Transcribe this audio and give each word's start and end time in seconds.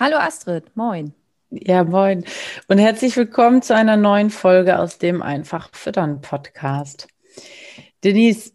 Hallo 0.00 0.16
Astrid, 0.16 0.76
moin. 0.76 1.12
Ja, 1.50 1.82
moin. 1.82 2.24
Und 2.68 2.78
herzlich 2.78 3.16
willkommen 3.16 3.62
zu 3.62 3.74
einer 3.74 3.96
neuen 3.96 4.30
Folge 4.30 4.78
aus 4.78 4.98
dem 4.98 5.22
Einfach 5.22 5.70
Füttern 5.72 6.20
Podcast. 6.20 7.08
Denise, 8.04 8.52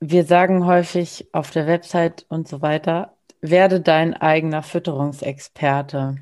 wir 0.00 0.24
sagen 0.24 0.66
häufig 0.66 1.28
auf 1.32 1.52
der 1.52 1.68
Website 1.68 2.26
und 2.28 2.48
so 2.48 2.62
weiter, 2.62 3.16
werde 3.42 3.80
dein 3.80 4.12
eigener 4.12 4.64
Fütterungsexperte. 4.64 6.16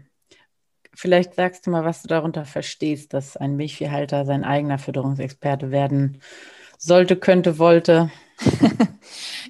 Vielleicht 0.95 1.35
sagst 1.35 1.67
du 1.67 1.71
mal, 1.71 1.87
was 1.87 2.03
du 2.03 2.09
darunter 2.09 2.45
verstehst, 2.45 3.15
dass 3.15 3.39
ein 3.39 3.57
Milchviehhalter 3.57 4.27
sein 4.27 4.45
eigener 4.45 4.79
Fütterungsexperte 4.79 5.71
werden 5.71 6.21
sollte, 6.77 7.17
könnte, 7.17 7.59
wollte. 7.59 8.11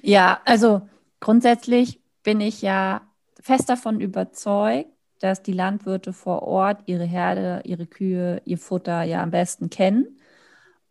ja, 0.01 0.39
also 0.45 0.87
grundsätzlich 1.19 1.99
bin 2.23 2.39
ich 2.39 2.61
ja 2.61 3.01
fest 3.43 3.69
davon 3.69 3.99
überzeugt, 3.99 4.89
dass 5.19 5.43
die 5.43 5.53
Landwirte 5.53 6.13
vor 6.13 6.43
Ort 6.43 6.83
ihre 6.87 7.05
Herde, 7.05 7.61
ihre 7.65 7.85
Kühe, 7.85 8.41
ihr 8.45 8.57
Futter 8.57 9.03
ja 9.03 9.21
am 9.21 9.31
besten 9.31 9.69
kennen 9.69 10.17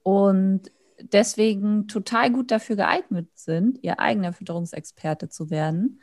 und 0.02 0.70
deswegen 1.00 1.88
total 1.88 2.30
gut 2.30 2.50
dafür 2.50 2.76
geeignet 2.76 3.28
sind, 3.34 3.78
ihr 3.82 3.98
eigener 4.00 4.32
Fütterungsexperte 4.32 5.28
zu 5.28 5.50
werden. 5.50 6.00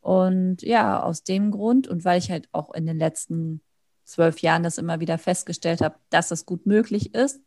Und 0.00 0.62
ja, 0.62 1.02
aus 1.02 1.24
dem 1.24 1.50
Grund 1.50 1.88
und 1.88 2.04
weil 2.04 2.18
ich 2.18 2.30
halt 2.30 2.48
auch 2.52 2.72
in 2.72 2.86
den 2.86 2.98
letzten 2.98 3.60
zwölf 4.04 4.40
Jahren 4.40 4.62
das 4.62 4.78
immer 4.78 5.00
wieder 5.00 5.18
festgestellt 5.18 5.80
habe, 5.80 5.96
dass 6.10 6.30
es 6.30 6.46
gut 6.46 6.64
möglich 6.64 7.14
ist, 7.14 7.42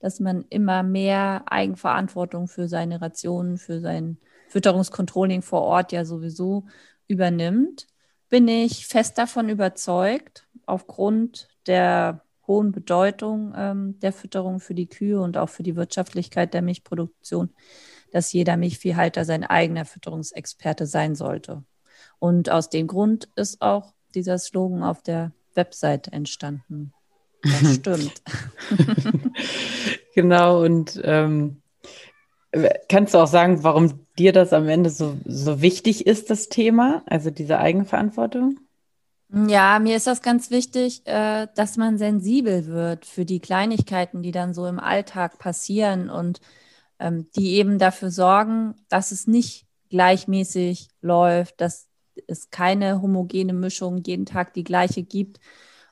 dass 0.00 0.18
man 0.18 0.44
immer 0.48 0.82
mehr 0.82 1.44
Eigenverantwortung 1.46 2.48
für 2.48 2.68
seine 2.68 3.00
Rationen, 3.00 3.58
für 3.58 3.80
sein 3.80 4.18
Fütterungskontrolling 4.48 5.42
vor 5.42 5.62
Ort 5.62 5.92
ja 5.92 6.04
sowieso 6.04 6.66
übernimmt, 7.06 7.86
bin 8.30 8.48
ich 8.48 8.86
fest 8.86 9.18
davon 9.18 9.48
überzeugt, 9.48 10.46
aufgrund 10.64 11.48
der 11.66 12.22
hohen 12.46 12.72
Bedeutung 12.72 13.52
ähm, 13.56 13.98
der 14.00 14.12
Fütterung 14.12 14.60
für 14.60 14.74
die 14.74 14.88
Kühe 14.88 15.20
und 15.20 15.36
auch 15.36 15.48
für 15.48 15.62
die 15.62 15.76
Wirtschaftlichkeit 15.76 16.54
der 16.54 16.62
Milchproduktion, 16.62 17.50
dass 18.12 18.32
jeder 18.32 18.56
Milchviehhalter 18.56 19.24
sein 19.24 19.44
eigener 19.44 19.84
Fütterungsexperte 19.84 20.86
sein 20.86 21.14
sollte. 21.14 21.64
Und 22.18 22.50
aus 22.50 22.70
dem 22.70 22.86
Grund 22.86 23.28
ist 23.36 23.60
auch 23.60 23.92
dieser 24.14 24.38
Slogan 24.38 24.82
auf 24.82 25.02
der 25.02 25.32
Website 25.54 26.08
entstanden. 26.08 26.92
Das 27.42 27.74
stimmt. 27.74 28.22
genau, 30.14 30.62
und 30.62 31.00
ähm, 31.04 31.62
kannst 32.88 33.14
du 33.14 33.18
auch 33.18 33.26
sagen, 33.26 33.62
warum 33.62 34.06
dir 34.18 34.32
das 34.32 34.52
am 34.52 34.68
Ende 34.68 34.90
so, 34.90 35.16
so 35.24 35.62
wichtig 35.62 36.06
ist, 36.06 36.30
das 36.30 36.48
Thema, 36.48 37.02
also 37.06 37.30
diese 37.30 37.58
Eigenverantwortung? 37.58 38.58
Ja, 39.32 39.78
mir 39.78 39.96
ist 39.96 40.08
das 40.08 40.22
ganz 40.22 40.50
wichtig, 40.50 41.06
äh, 41.06 41.46
dass 41.54 41.76
man 41.76 41.98
sensibel 41.98 42.66
wird 42.66 43.06
für 43.06 43.24
die 43.24 43.38
Kleinigkeiten, 43.38 44.22
die 44.22 44.32
dann 44.32 44.54
so 44.54 44.66
im 44.66 44.80
Alltag 44.80 45.38
passieren 45.38 46.10
und 46.10 46.40
ähm, 46.98 47.28
die 47.36 47.54
eben 47.54 47.78
dafür 47.78 48.10
sorgen, 48.10 48.74
dass 48.88 49.12
es 49.12 49.28
nicht 49.28 49.66
gleichmäßig 49.88 50.88
läuft, 51.00 51.60
dass 51.60 51.88
es 52.26 52.50
keine 52.50 53.00
homogene 53.00 53.52
Mischung 53.52 54.02
jeden 54.04 54.26
Tag 54.26 54.52
die 54.54 54.64
gleiche 54.64 55.04
gibt, 55.04 55.38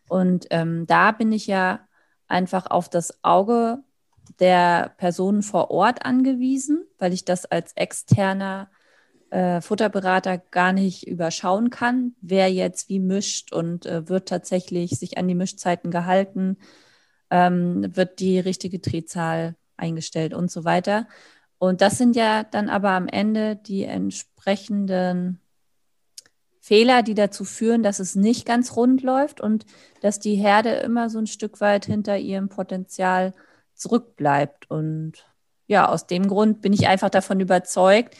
und 0.09 0.47
ähm, 0.51 0.87
da 0.87 1.13
bin 1.13 1.33
ich 1.33 1.47
ja 1.47 1.81
einfach 2.27 2.67
auf 2.71 2.89
das 2.89 3.23
Auge 3.23 3.83
der 4.41 4.95
Personen 4.97 5.43
vor 5.43 5.71
Ort 5.71 6.05
angewiesen, 6.05 6.85
weil 6.99 7.13
ich 7.13 7.25
das 7.25 7.45
als 7.47 7.73
externer 7.75 8.71
äh, 9.31 9.61
Futterberater 9.61 10.39
gar 10.39 10.73
nicht 10.73 11.07
überschauen 11.07 11.71
kann, 11.71 12.15
wer 12.21 12.51
jetzt 12.53 12.89
wie 12.89 13.01
mischt 13.01 13.53
und 13.53 13.87
äh, 13.87 14.09
wird 14.09 14.29
tatsächlich 14.29 14.99
sich 14.99 15.19
an 15.19 15.29
die 15.29 15.35
Mischzeiten 15.35 15.91
gehalten, 15.91 16.57
ähm, 17.31 17.95
wird 17.95 18.21
die 18.21 18.39
richtige 18.39 18.79
Drehzahl 18.79 19.55
eingestellt 19.77 20.35
und 20.35 20.51
so 20.51 20.65
weiter. 20.65 21.07
Und 21.59 21.81
das 21.81 21.99
sind 21.99 22.17
ja 22.17 22.45
dann 22.45 22.69
aber 22.69 22.91
am 22.91 23.09
Ende 23.09 23.57
die 23.57 23.85
entsprechenden 23.85 25.41
Fehler, 26.61 27.03
die 27.03 27.15
dazu 27.15 27.45
führen, 27.45 27.83
dass 27.83 27.99
es 27.99 28.15
nicht 28.15 28.47
ganz 28.47 28.77
rund 28.77 29.03
läuft 29.03 29.41
und 29.41 29.67
dass 30.01 30.21
die 30.21 30.37
Herde 30.37 30.71
immer 30.71 31.11
so 31.11 31.19
ein 31.19 31.27
Stück 31.27 31.61
weit 31.61 31.87
hinter 31.87 32.19
ihrem 32.19 32.49
Potenzial 32.49 33.35
zurückbleibt. 33.79 34.71
Und 34.71 35.27
ja, 35.67 35.89
aus 35.89 36.07
dem 36.07 36.29
Grund 36.29 36.61
bin 36.61 36.73
ich 36.73 36.89
einfach 36.89 37.11
davon 37.11 37.41
überzeugt, 37.41 38.17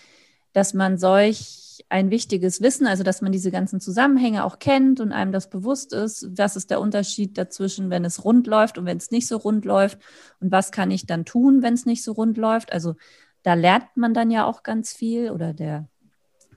dass 0.53 0.75
man 0.75 0.99
solch 0.99 1.85
ein 1.89 2.11
wichtiges 2.11 2.61
Wissen, 2.61 2.87
also 2.87 3.03
dass 3.03 3.23
man 3.23 3.33
diese 3.33 3.51
ganzen 3.51 3.81
Zusammenhänge 3.81 4.45
auch 4.45 4.59
kennt 4.59 5.01
und 5.01 5.13
einem 5.13 5.33
das 5.33 5.49
bewusst 5.49 5.93
ist, 5.93 6.27
was 6.37 6.57
ist 6.57 6.71
der 6.71 6.81
Unterschied 6.81 7.39
dazwischen, 7.39 7.91
wenn 7.91 8.05
es 8.05 8.25
rund 8.25 8.47
läuft 8.47 8.79
und 8.79 8.85
wenn 8.85 8.97
es 8.97 9.11
nicht 9.11 9.29
so 9.29 9.37
rund 9.37 9.65
läuft 9.65 9.99
und 10.41 10.51
was 10.51 10.73
kann 10.73 10.91
ich 10.91 11.07
dann 11.07 11.25
tun, 11.25 11.63
wenn 11.63 11.75
es 11.75 11.87
nicht 11.87 12.03
so 12.03 12.13
rund 12.13 12.37
läuft. 12.37 12.73
Also 12.73 12.97
da 13.43 13.55
lernt 13.55 13.97
man 13.97 14.15
dann 14.15 14.31
ja 14.31 14.45
auch 14.45 14.63
ganz 14.63 14.93
viel 14.93 15.31
oder 15.31 15.55
der 15.55 15.89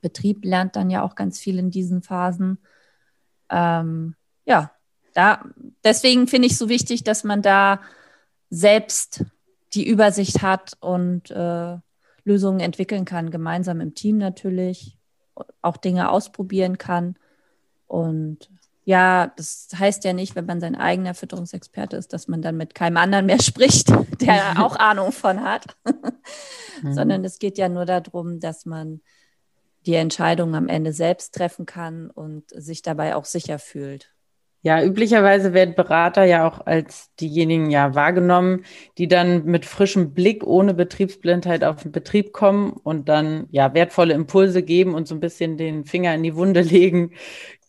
Betrieb 0.02 0.44
lernt 0.44 0.76
dann 0.76 0.90
ja 0.90 1.04
auch 1.04 1.16
ganz 1.16 1.40
viel 1.40 1.60
in 1.60 1.70
diesen 1.70 2.02
Phasen. 2.02 2.58
Ähm, 3.50 4.16
ja, 4.46 4.72
da, 5.14 5.46
deswegen 5.84 6.28
finde 6.28 6.48
ich 6.48 6.54
es 6.54 6.60
so 6.60 6.70
wichtig, 6.70 7.04
dass 7.04 7.24
man 7.24 7.42
da 7.42 7.82
selbst 8.52 9.26
die 9.74 9.88
Übersicht 9.88 10.44
hat 10.44 10.78
und 10.82 11.32
äh, 11.32 11.78
Lösungen 12.24 12.60
entwickeln 12.60 13.06
kann, 13.06 13.32
gemeinsam 13.32 13.82
im 13.82 13.96
Team 13.96 14.18
natürlich, 14.18 14.98
auch 15.62 15.78
Dinge 15.78 16.12
ausprobieren 16.12 16.78
kann. 16.78 17.16
Und 17.88 18.50
ja, 18.84 19.32
das 19.38 19.70
heißt 19.74 20.04
ja 20.04 20.14
nicht, 20.14 20.36
wenn 20.36 20.46
man 20.46 20.60
sein 20.60 20.76
eigener 20.76 21.14
Fütterungsexperte 21.14 21.96
ist, 21.96 22.14
dass 22.14 22.28
man 22.28 22.42
dann 22.42 22.58
mit 22.58 22.76
keinem 22.76 22.98
anderen 22.98 23.26
mehr 23.26 23.40
spricht, 23.42 23.90
der 24.20 24.64
auch 24.64 24.76
Ahnung 24.76 25.12
von 25.12 25.42
hat, 25.42 25.66
mhm. 26.84 26.94
sondern 26.94 27.24
es 27.24 27.40
geht 27.40 27.58
ja 27.58 27.70
nur 27.70 27.86
darum, 27.86 28.40
dass 28.40 28.66
man 28.66 29.02
die 29.86 29.96
Entscheidung 29.96 30.54
am 30.56 30.68
Ende 30.68 30.94
selbst 30.94 31.34
treffen 31.34 31.66
kann 31.66 32.12
und 32.12 32.50
sich 32.50 32.82
dabei 32.82 33.16
auch 33.16 33.26
sicher 33.26 33.58
fühlt. 33.58 34.12
Ja, 34.64 34.84
üblicherweise 34.84 35.54
werden 35.54 35.74
Berater 35.74 36.24
ja 36.24 36.48
auch 36.48 36.66
als 36.68 37.14
diejenigen 37.16 37.72
ja 37.72 37.96
wahrgenommen, 37.96 38.64
die 39.00 39.08
dann 39.08 39.46
mit 39.46 39.66
frischem 39.66 40.14
Blick 40.14 40.46
ohne 40.46 40.76
Betriebsblindheit 40.76 41.64
auf 41.64 41.82
den 41.82 41.92
Betrieb 41.92 42.32
kommen 42.32 42.72
und 42.72 43.10
dann 43.10 43.48
ja 43.50 43.74
wertvolle 43.74 44.14
Impulse 44.14 44.62
geben 44.62 44.94
und 44.94 45.08
so 45.08 45.16
ein 45.16 45.20
bisschen 45.20 45.58
den 45.58 45.86
Finger 45.86 46.14
in 46.14 46.22
die 46.22 46.36
Wunde 46.36 46.62
legen, 46.62 47.14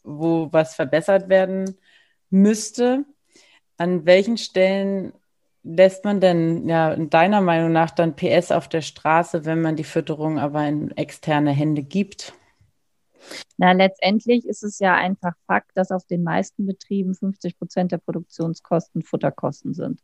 wo 0.04 0.48
was 0.52 0.74
verbessert 0.74 1.30
werden 1.30 1.78
müsste. 2.28 3.04
An 3.78 4.04
welchen 4.06 4.36
Stellen 4.36 5.12
lässt 5.62 6.04
man 6.04 6.20
denn 6.20 6.68
ja 6.68 6.92
in 6.92 7.10
deiner 7.10 7.40
Meinung 7.40 7.72
nach 7.72 7.90
dann 7.90 8.16
PS 8.16 8.52
auf 8.52 8.68
der 8.68 8.82
Straße, 8.82 9.44
wenn 9.46 9.62
man 9.62 9.76
die 9.76 9.84
Fütterung 9.84 10.38
aber 10.38 10.66
in 10.68 10.90
externe 10.96 11.52
Hände 11.52 11.82
gibt? 11.82 12.34
Na, 13.56 13.72
letztendlich 13.72 14.46
ist 14.46 14.62
es 14.62 14.78
ja 14.78 14.94
einfach 14.94 15.34
Fakt, 15.46 15.70
dass 15.74 15.90
auf 15.90 16.04
den 16.06 16.22
meisten 16.22 16.66
Betrieben 16.66 17.14
50 17.14 17.58
Prozent 17.58 17.92
der 17.92 17.98
Produktionskosten 17.98 19.02
Futterkosten 19.02 19.74
sind. 19.74 20.00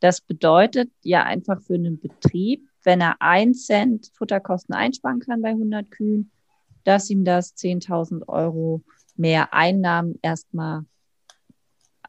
Das 0.00 0.20
bedeutet 0.20 0.90
ja 1.02 1.24
einfach 1.24 1.60
für 1.62 1.74
einen 1.74 1.98
Betrieb, 1.98 2.68
wenn 2.84 3.00
er 3.00 3.16
ein 3.20 3.54
Cent 3.54 4.10
Futterkosten 4.14 4.74
einsparen 4.74 5.20
kann 5.20 5.42
bei 5.42 5.50
100 5.50 5.90
Kühen, 5.90 6.30
dass 6.84 7.10
ihm 7.10 7.24
das 7.24 7.56
10.000 7.56 8.28
Euro 8.28 8.82
mehr 9.16 9.52
Einnahmen 9.52 10.18
erstmal 10.22 10.84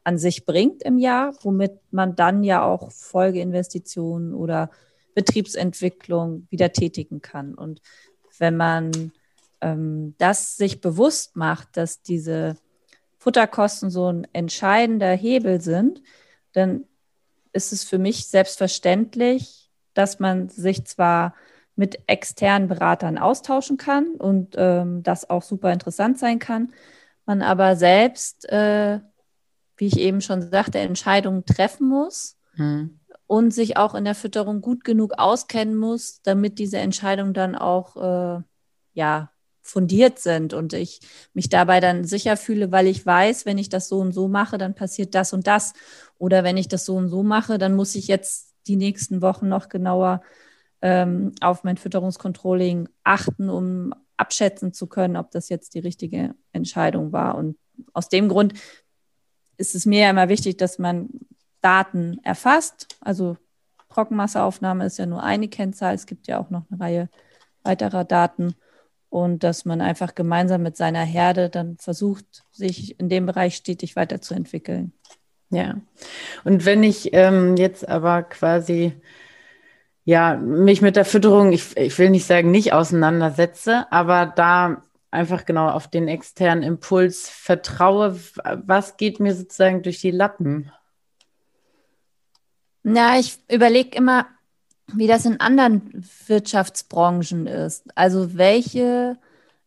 an 0.04 0.18
sich 0.18 0.46
bringt 0.46 0.82
im 0.82 0.98
Jahr, 0.98 1.34
womit 1.42 1.72
man 1.90 2.16
dann 2.16 2.42
ja 2.42 2.64
auch 2.64 2.90
Folgeinvestitionen 2.92 4.34
oder 4.34 4.70
Betriebsentwicklung 5.14 6.46
wieder 6.50 6.72
tätigen 6.72 7.20
kann. 7.20 7.54
Und 7.54 7.82
wenn 8.38 8.56
man 8.56 9.12
ähm, 9.60 10.14
das 10.18 10.56
sich 10.56 10.80
bewusst 10.80 11.36
macht, 11.36 11.76
dass 11.76 12.02
diese 12.02 12.56
Futterkosten 13.18 13.90
so 13.90 14.10
ein 14.10 14.26
entscheidender 14.32 15.12
Hebel 15.12 15.60
sind, 15.60 16.02
dann 16.52 16.84
ist 17.52 17.72
es 17.72 17.84
für 17.84 17.98
mich 17.98 18.26
selbstverständlich, 18.28 19.70
dass 19.94 20.20
man 20.20 20.48
sich 20.48 20.84
zwar 20.86 21.34
mit 21.76 21.98
externen 22.06 22.68
Beratern 22.68 23.18
austauschen 23.18 23.76
kann 23.76 24.14
und 24.16 24.54
ähm, 24.56 25.02
das 25.02 25.28
auch 25.28 25.42
super 25.42 25.72
interessant 25.72 26.18
sein 26.18 26.38
kann, 26.38 26.72
man 27.26 27.42
aber 27.42 27.76
selbst, 27.76 28.48
äh, 28.48 29.00
wie 29.76 29.86
ich 29.86 29.98
eben 29.98 30.20
schon 30.20 30.50
sagte, 30.50 30.78
Entscheidungen 30.78 31.44
treffen 31.44 31.88
muss 31.88 32.36
hm. 32.54 33.00
und 33.26 33.52
sich 33.52 33.76
auch 33.76 33.94
in 33.94 34.04
der 34.04 34.14
Fütterung 34.14 34.60
gut 34.60 34.84
genug 34.84 35.14
auskennen 35.18 35.76
muss, 35.76 36.22
damit 36.22 36.58
diese 36.58 36.78
Entscheidungen 36.78 37.34
dann 37.34 37.54
auch 37.54 37.96
äh, 37.96 38.42
ja 38.94 39.30
fundiert 39.70 40.18
sind 40.18 40.52
und 40.52 40.72
ich 40.72 41.00
mich 41.32 41.48
dabei 41.48 41.80
dann 41.80 42.04
sicher 42.04 42.36
fühle, 42.36 42.72
weil 42.72 42.86
ich 42.86 43.06
weiß, 43.06 43.46
wenn 43.46 43.58
ich 43.58 43.68
das 43.68 43.88
so 43.88 43.98
und 44.00 44.12
so 44.12 44.28
mache, 44.28 44.58
dann 44.58 44.74
passiert 44.74 45.14
das 45.14 45.32
und 45.32 45.46
das. 45.46 45.72
Oder 46.18 46.44
wenn 46.44 46.56
ich 46.56 46.68
das 46.68 46.84
so 46.84 46.96
und 46.96 47.08
so 47.08 47.22
mache, 47.22 47.58
dann 47.58 47.74
muss 47.74 47.94
ich 47.94 48.08
jetzt 48.08 48.54
die 48.66 48.76
nächsten 48.76 49.22
Wochen 49.22 49.48
noch 49.48 49.68
genauer 49.68 50.22
ähm, 50.82 51.32
auf 51.40 51.64
mein 51.64 51.76
Fütterungskontrolling 51.76 52.88
achten, 53.04 53.48
um 53.48 53.94
abschätzen 54.16 54.72
zu 54.72 54.86
können, 54.86 55.16
ob 55.16 55.30
das 55.30 55.48
jetzt 55.48 55.74
die 55.74 55.80
richtige 55.80 56.34
Entscheidung 56.52 57.12
war. 57.12 57.36
Und 57.36 57.56
aus 57.92 58.08
dem 58.08 58.28
Grund 58.28 58.54
ist 59.56 59.74
es 59.74 59.86
mir 59.86 60.00
ja 60.00 60.10
immer 60.10 60.28
wichtig, 60.28 60.58
dass 60.58 60.78
man 60.78 61.08
Daten 61.60 62.18
erfasst. 62.22 62.88
Also 63.00 63.36
Trockenmasseaufnahme 63.90 64.86
ist 64.86 64.98
ja 64.98 65.06
nur 65.06 65.22
eine 65.22 65.48
Kennzahl. 65.48 65.94
Es 65.94 66.06
gibt 66.06 66.26
ja 66.26 66.38
auch 66.38 66.50
noch 66.50 66.64
eine 66.70 66.80
Reihe 66.80 67.08
weiterer 67.62 68.04
Daten 68.04 68.54
und 69.10 69.42
dass 69.44 69.64
man 69.64 69.80
einfach 69.80 70.14
gemeinsam 70.14 70.62
mit 70.62 70.76
seiner 70.76 71.02
Herde 71.02 71.50
dann 71.50 71.76
versucht, 71.76 72.44
sich 72.52 72.98
in 72.98 73.08
dem 73.08 73.26
Bereich 73.26 73.56
stetig 73.56 73.96
weiterzuentwickeln. 73.96 74.92
Ja, 75.50 75.74
und 76.44 76.64
wenn 76.64 76.84
ich 76.84 77.12
ähm, 77.12 77.56
jetzt 77.56 77.86
aber 77.88 78.22
quasi 78.22 78.92
ja 80.04 80.36
mich 80.36 80.80
mit 80.80 80.94
der 80.94 81.04
Fütterung, 81.04 81.52
ich, 81.52 81.76
ich 81.76 81.98
will 81.98 82.10
nicht 82.10 82.24
sagen 82.24 82.52
nicht 82.52 82.72
auseinandersetze, 82.72 83.86
aber 83.90 84.26
da 84.26 84.82
einfach 85.10 85.44
genau 85.44 85.68
auf 85.68 85.88
den 85.88 86.06
externen 86.06 86.62
Impuls 86.62 87.28
vertraue, 87.28 88.16
was 88.64 88.96
geht 88.96 89.18
mir 89.18 89.34
sozusagen 89.34 89.82
durch 89.82 90.00
die 90.00 90.12
Lappen? 90.12 90.70
Na, 92.84 93.18
ich 93.18 93.38
überlege 93.50 93.96
immer, 93.96 94.26
wie 94.94 95.06
das 95.06 95.24
in 95.24 95.40
anderen 95.40 96.04
Wirtschaftsbranchen 96.26 97.46
ist. 97.46 97.84
Also 97.94 98.36
welche 98.36 99.18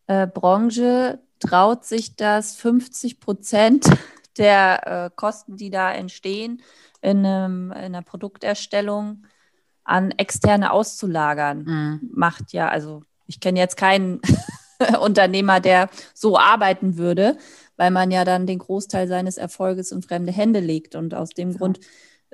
äh, 0.06 0.26
Branche 0.26 1.20
traut 1.40 1.84
sich 1.84 2.16
das 2.16 2.56
50 2.56 3.20
Prozent 3.20 3.86
der 4.38 4.86
äh, 5.06 5.10
Kosten, 5.14 5.56
die 5.56 5.70
da 5.70 5.92
entstehen, 5.92 6.62
in, 7.00 7.24
einem, 7.24 7.70
in, 7.70 7.76
einer 7.76 8.02
Produkterstellung 8.02 9.24
an 9.84 10.10
Externe 10.12 10.72
auszulagern? 10.72 11.64
Mhm. 11.64 12.10
Macht 12.12 12.52
ja, 12.52 12.68
also 12.68 13.02
ich 13.26 13.40
kenne 13.40 13.58
jetzt 13.58 13.76
keinen 13.76 14.20
Unternehmer, 15.00 15.60
der 15.60 15.88
so 16.14 16.38
arbeiten 16.38 16.96
würde, 16.96 17.36
weil 17.76 17.90
man 17.90 18.10
ja 18.10 18.24
dann 18.24 18.46
den 18.46 18.58
Großteil 18.58 19.08
seines 19.08 19.36
Erfolges 19.36 19.92
in 19.92 20.02
fremde 20.02 20.32
Hände 20.32 20.60
legt. 20.60 20.94
Und 20.94 21.14
aus 21.14 21.30
dem 21.30 21.52
ja. 21.52 21.58
Grund 21.58 21.80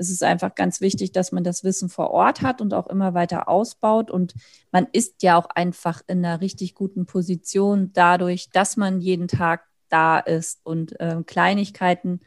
es 0.01 0.09
ist 0.09 0.25
einfach 0.25 0.55
ganz 0.55 0.81
wichtig, 0.81 1.13
dass 1.13 1.31
man 1.31 1.45
das 1.45 1.63
Wissen 1.63 1.91
vor 1.91 2.11
Ort 2.11 2.41
hat 2.41 2.63
und 2.63 2.73
auch 2.73 2.87
immer 2.87 3.13
weiter 3.13 3.51
ausbaut. 3.51 4.11
Und 4.11 4.33
man 4.73 4.89
ist 4.93 5.23
ja 5.23 5.37
auch 5.37 5.47
einfach 5.51 6.01
in 6.07 6.25
einer 6.25 6.41
richtig 6.41 6.75
guten 6.75 7.05
Position 7.05 7.93
dadurch, 7.93 8.49
dass 8.49 8.79
man 8.79 9.03
jeden 9.03 9.29
Tag 9.29 9.67
da 9.91 10.19
ist 10.19 10.61
und 10.65 10.99
äh, 11.01 11.23
Kleinigkeiten 11.27 12.21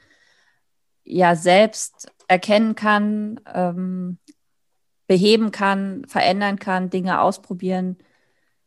ja 1.03 1.35
selbst 1.35 2.11
erkennen 2.27 2.75
kann, 2.75 3.39
ähm, 3.51 4.19
beheben 5.07 5.49
kann, 5.49 6.05
verändern 6.07 6.59
kann, 6.59 6.91
Dinge 6.91 7.21
ausprobieren 7.21 7.97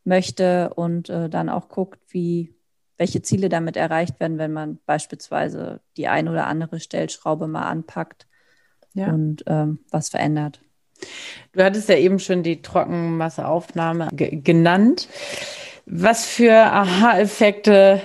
möchte 0.03 0.73
und 0.73 1.09
äh, 1.09 1.29
dann 1.29 1.47
auch 1.47 1.69
guckt, 1.69 2.01
wie 2.09 2.53
welche 2.97 3.21
Ziele 3.21 3.47
damit 3.47 3.77
erreicht 3.77 4.19
werden, 4.19 4.37
wenn 4.37 4.51
man 4.51 4.79
beispielsweise 4.85 5.79
die 5.95 6.09
ein 6.09 6.27
oder 6.27 6.47
andere 6.47 6.81
Stellschraube 6.81 7.47
mal 7.47 7.67
anpackt 7.69 8.26
ja. 8.97 9.13
und 9.13 9.43
ähm, 9.47 9.79
was 9.91 10.09
verändert. 10.09 10.59
Du 11.53 11.63
hattest 11.63 11.89
ja 11.89 11.95
eben 11.95 12.19
schon 12.19 12.43
die 12.43 12.61
Trockenmasseaufnahme 12.61 14.09
genannt. 14.13 15.07
Was 15.85 16.25
für 16.25 16.53
Aha-Effekte 16.53 18.01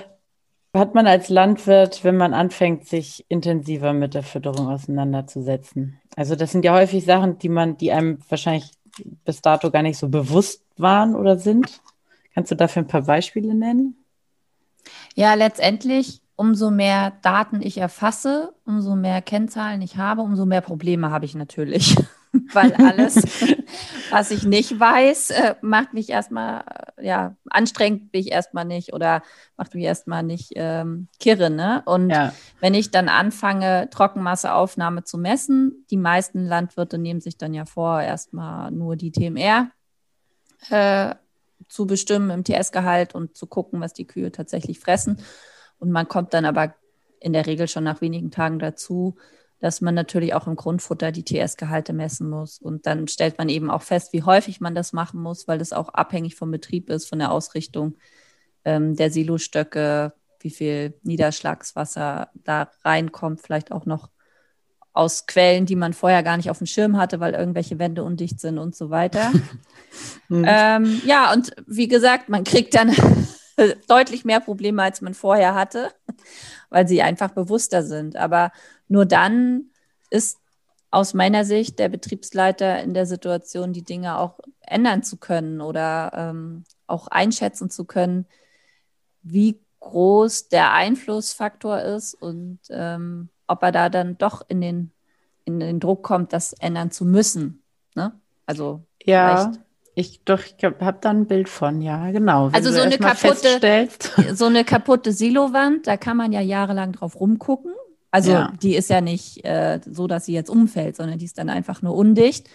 hat 0.75 0.95
man 0.95 1.05
als 1.05 1.29
Landwirt, 1.29 2.03
wenn 2.03 2.17
man 2.17 2.33
anfängt, 2.33 2.87
sich 2.87 3.25
intensiver 3.29 3.93
mit 3.93 4.13
der 4.13 4.23
Fütterung 4.23 4.67
auseinanderzusetzen? 4.67 5.99
Also 6.15 6.35
das 6.35 6.51
sind 6.51 6.65
ja 6.65 6.73
häufig 6.73 7.05
Sachen, 7.05 7.37
die 7.37 7.49
man, 7.49 7.77
die 7.77 7.91
einem 7.91 8.19
wahrscheinlich 8.29 8.71
bis 9.25 9.41
dato 9.41 9.71
gar 9.71 9.81
nicht 9.81 9.97
so 9.97 10.09
bewusst 10.09 10.63
waren 10.77 11.15
oder 11.15 11.37
sind. 11.37 11.81
Kannst 12.33 12.51
du 12.51 12.55
dafür 12.55 12.83
ein 12.83 12.87
paar 12.87 13.03
Beispiele 13.03 13.53
nennen? 13.53 13.97
Ja, 15.15 15.35
letztendlich 15.35 16.22
umso 16.35 16.71
mehr 16.71 17.13
Daten 17.21 17.61
ich 17.61 17.77
erfasse, 17.77 18.53
umso 18.65 18.95
mehr 18.95 19.21
Kennzahlen 19.21 19.81
ich 19.81 19.97
habe, 19.97 20.21
umso 20.21 20.45
mehr 20.45 20.61
Probleme 20.61 21.11
habe 21.11 21.25
ich 21.25 21.35
natürlich. 21.35 21.95
Weil 22.51 22.73
alles, 22.73 23.15
was 24.09 24.31
ich 24.31 24.43
nicht 24.43 24.79
weiß, 24.79 25.29
äh, 25.29 25.55
macht 25.61 25.93
mich 25.93 26.09
erstmal, 26.09 26.63
äh, 26.97 27.05
ja, 27.05 27.35
anstrengend 27.47 28.11
bin 28.11 28.21
ich 28.21 28.31
erstmal 28.31 28.65
nicht 28.65 28.91
oder 28.93 29.21
macht 29.55 29.75
mich 29.75 29.83
erstmal 29.83 30.23
nicht 30.23 30.51
ähm, 30.55 31.09
kirre. 31.19 31.51
Ne? 31.51 31.83
Und 31.85 32.09
ja. 32.09 32.33
wenn 32.59 32.73
ich 32.73 32.89
dann 32.89 33.07
anfange, 33.07 33.87
Trockenmasseaufnahme 33.91 35.03
zu 35.03 35.19
messen, 35.19 35.85
die 35.91 35.97
meisten 35.97 36.47
Landwirte 36.47 36.97
nehmen 36.97 37.21
sich 37.21 37.37
dann 37.37 37.53
ja 37.53 37.65
vor, 37.65 38.01
erstmal 38.01 38.71
nur 38.71 38.95
die 38.95 39.11
TMR 39.11 39.69
äh, 40.71 41.13
zu 41.69 41.85
bestimmen 41.85 42.31
im 42.31 42.43
TS-Gehalt 42.43 43.13
und 43.13 43.37
zu 43.37 43.45
gucken, 43.45 43.79
was 43.79 43.93
die 43.93 44.07
Kühe 44.07 44.31
tatsächlich 44.31 44.79
fressen. 44.79 45.19
Und 45.83 45.91
man 45.91 46.07
kommt 46.07 46.33
dann 46.33 46.45
aber 46.45 46.75
in 47.19 47.33
der 47.33 47.45
Regel 47.45 47.67
schon 47.67 47.83
nach 47.83 47.99
wenigen 47.99 48.31
Tagen 48.31 48.57
dazu, 48.57 49.17
dass 49.59 49.81
man 49.81 49.93
natürlich 49.93 50.33
auch 50.33 50.47
im 50.47 50.55
Grundfutter 50.55 51.11
die 51.11 51.25
TS-Gehalte 51.25 51.91
messen 51.91 52.29
muss. 52.29 52.57
Und 52.57 52.85
dann 52.85 53.09
stellt 53.09 53.37
man 53.37 53.49
eben 53.49 53.69
auch 53.69 53.81
fest, 53.81 54.13
wie 54.13 54.23
häufig 54.23 54.61
man 54.61 54.75
das 54.75 54.93
machen 54.93 55.21
muss, 55.21 55.45
weil 55.49 55.57
das 55.57 55.73
auch 55.73 55.89
abhängig 55.89 56.37
vom 56.37 56.51
Betrieb 56.51 56.89
ist, 56.89 57.09
von 57.09 57.19
der 57.19 57.33
Ausrichtung 57.33 57.95
ähm, 58.63 58.95
der 58.95 59.11
Silostöcke, 59.11 60.13
wie 60.39 60.51
viel 60.51 60.93
Niederschlagswasser 61.03 62.29
da 62.33 62.71
reinkommt, 62.85 63.41
vielleicht 63.41 63.73
auch 63.73 63.85
noch 63.85 64.09
aus 64.93 65.25
Quellen, 65.25 65.65
die 65.65 65.75
man 65.75 65.91
vorher 65.91 66.23
gar 66.23 66.37
nicht 66.37 66.49
auf 66.49 66.59
dem 66.59 66.67
Schirm 66.67 66.95
hatte, 66.95 67.19
weil 67.19 67.33
irgendwelche 67.33 67.77
Wände 67.77 68.05
undicht 68.05 68.39
sind 68.39 68.57
und 68.57 68.73
so 68.73 68.89
weiter. 68.89 69.33
mhm. 70.29 70.45
ähm, 70.47 71.01
ja, 71.05 71.33
und 71.33 71.51
wie 71.67 71.89
gesagt, 71.89 72.29
man 72.29 72.45
kriegt 72.45 72.73
dann 72.73 72.95
deutlich 73.87 74.25
mehr 74.25 74.39
Probleme, 74.39 74.83
als 74.83 75.01
man 75.01 75.13
vorher 75.13 75.55
hatte, 75.55 75.91
weil 76.69 76.87
sie 76.87 77.01
einfach 77.01 77.31
bewusster 77.31 77.83
sind. 77.83 78.15
Aber 78.15 78.51
nur 78.87 79.05
dann 79.05 79.71
ist 80.09 80.39
aus 80.91 81.13
meiner 81.13 81.43
Sicht 81.43 81.79
der 81.79 81.89
Betriebsleiter 81.89 82.81
in 82.83 82.93
der 82.93 83.07
Situation, 83.07 83.73
die 83.73 83.83
Dinge 83.83 84.19
auch 84.19 84.39
ändern 84.61 85.01
zu 85.01 85.17
können 85.17 85.59
oder 85.59 86.11
ähm, 86.13 86.65
auch 86.85 87.07
einschätzen 87.07 87.71
zu 87.71 87.85
können, 87.85 88.27
wie 89.23 89.59
groß 89.79 90.49
der 90.49 90.71
Einflussfaktor 90.73 91.81
ist 91.81 92.13
und 92.13 92.59
ähm, 92.69 93.29
ob 93.47 93.63
er 93.63 93.71
da 93.71 93.89
dann 93.89 94.17
doch 94.17 94.43
in 94.47 94.61
den, 94.61 94.91
in 95.45 95.59
den 95.59 95.79
Druck 95.79 96.03
kommt, 96.03 96.31
das 96.31 96.53
ändern 96.53 96.91
zu 96.91 97.05
müssen. 97.05 97.63
Ne? 97.95 98.13
Also 98.45 98.83
ja. 99.03 99.51
Ich 99.95 100.23
doch, 100.25 100.39
ich 100.39 100.63
habe 100.63 100.97
da 101.01 101.09
ein 101.11 101.27
Bild 101.27 101.49
von, 101.49 101.81
ja, 101.81 102.09
genau. 102.11 102.47
Wenn 102.47 102.55
also 102.55 102.71
so 102.71 102.81
eine 102.81 102.97
kaputte, 102.97 103.89
so 104.33 104.45
eine 104.45 104.63
kaputte 104.63 105.11
Silowand, 105.11 105.85
da 105.85 105.97
kann 105.97 106.17
man 106.17 106.31
ja 106.31 106.41
jahrelang 106.41 106.93
drauf 106.93 107.19
rumgucken. 107.19 107.73
Also 108.09 108.31
ja. 108.31 108.53
die 108.61 108.75
ist 108.75 108.89
ja 108.89 109.01
nicht 109.01 109.43
äh, 109.45 109.79
so, 109.85 110.07
dass 110.07 110.25
sie 110.25 110.33
jetzt 110.33 110.49
umfällt, 110.49 110.95
sondern 110.95 111.19
die 111.19 111.25
ist 111.25 111.37
dann 111.37 111.49
einfach 111.49 111.81
nur 111.81 111.95
undicht. 111.95 112.47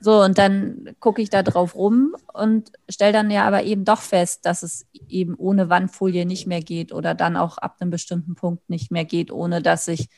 So, 0.00 0.20
und 0.20 0.36
dann 0.36 0.96
gucke 0.98 1.22
ich 1.22 1.30
da 1.30 1.44
drauf 1.44 1.76
rum 1.76 2.16
und 2.32 2.72
stelle 2.88 3.12
dann 3.12 3.30
ja 3.30 3.46
aber 3.46 3.62
eben 3.62 3.84
doch 3.84 4.00
fest, 4.00 4.44
dass 4.44 4.64
es 4.64 4.86
eben 5.08 5.36
ohne 5.36 5.68
Wandfolie 5.68 6.26
nicht 6.26 6.48
mehr 6.48 6.60
geht 6.60 6.92
oder 6.92 7.14
dann 7.14 7.36
auch 7.36 7.58
ab 7.58 7.76
einem 7.78 7.90
bestimmten 7.90 8.34
Punkt 8.34 8.68
nicht 8.68 8.90
mehr 8.90 9.04
geht, 9.04 9.30
ohne 9.30 9.62
dass 9.62 9.86
ich 9.86 10.08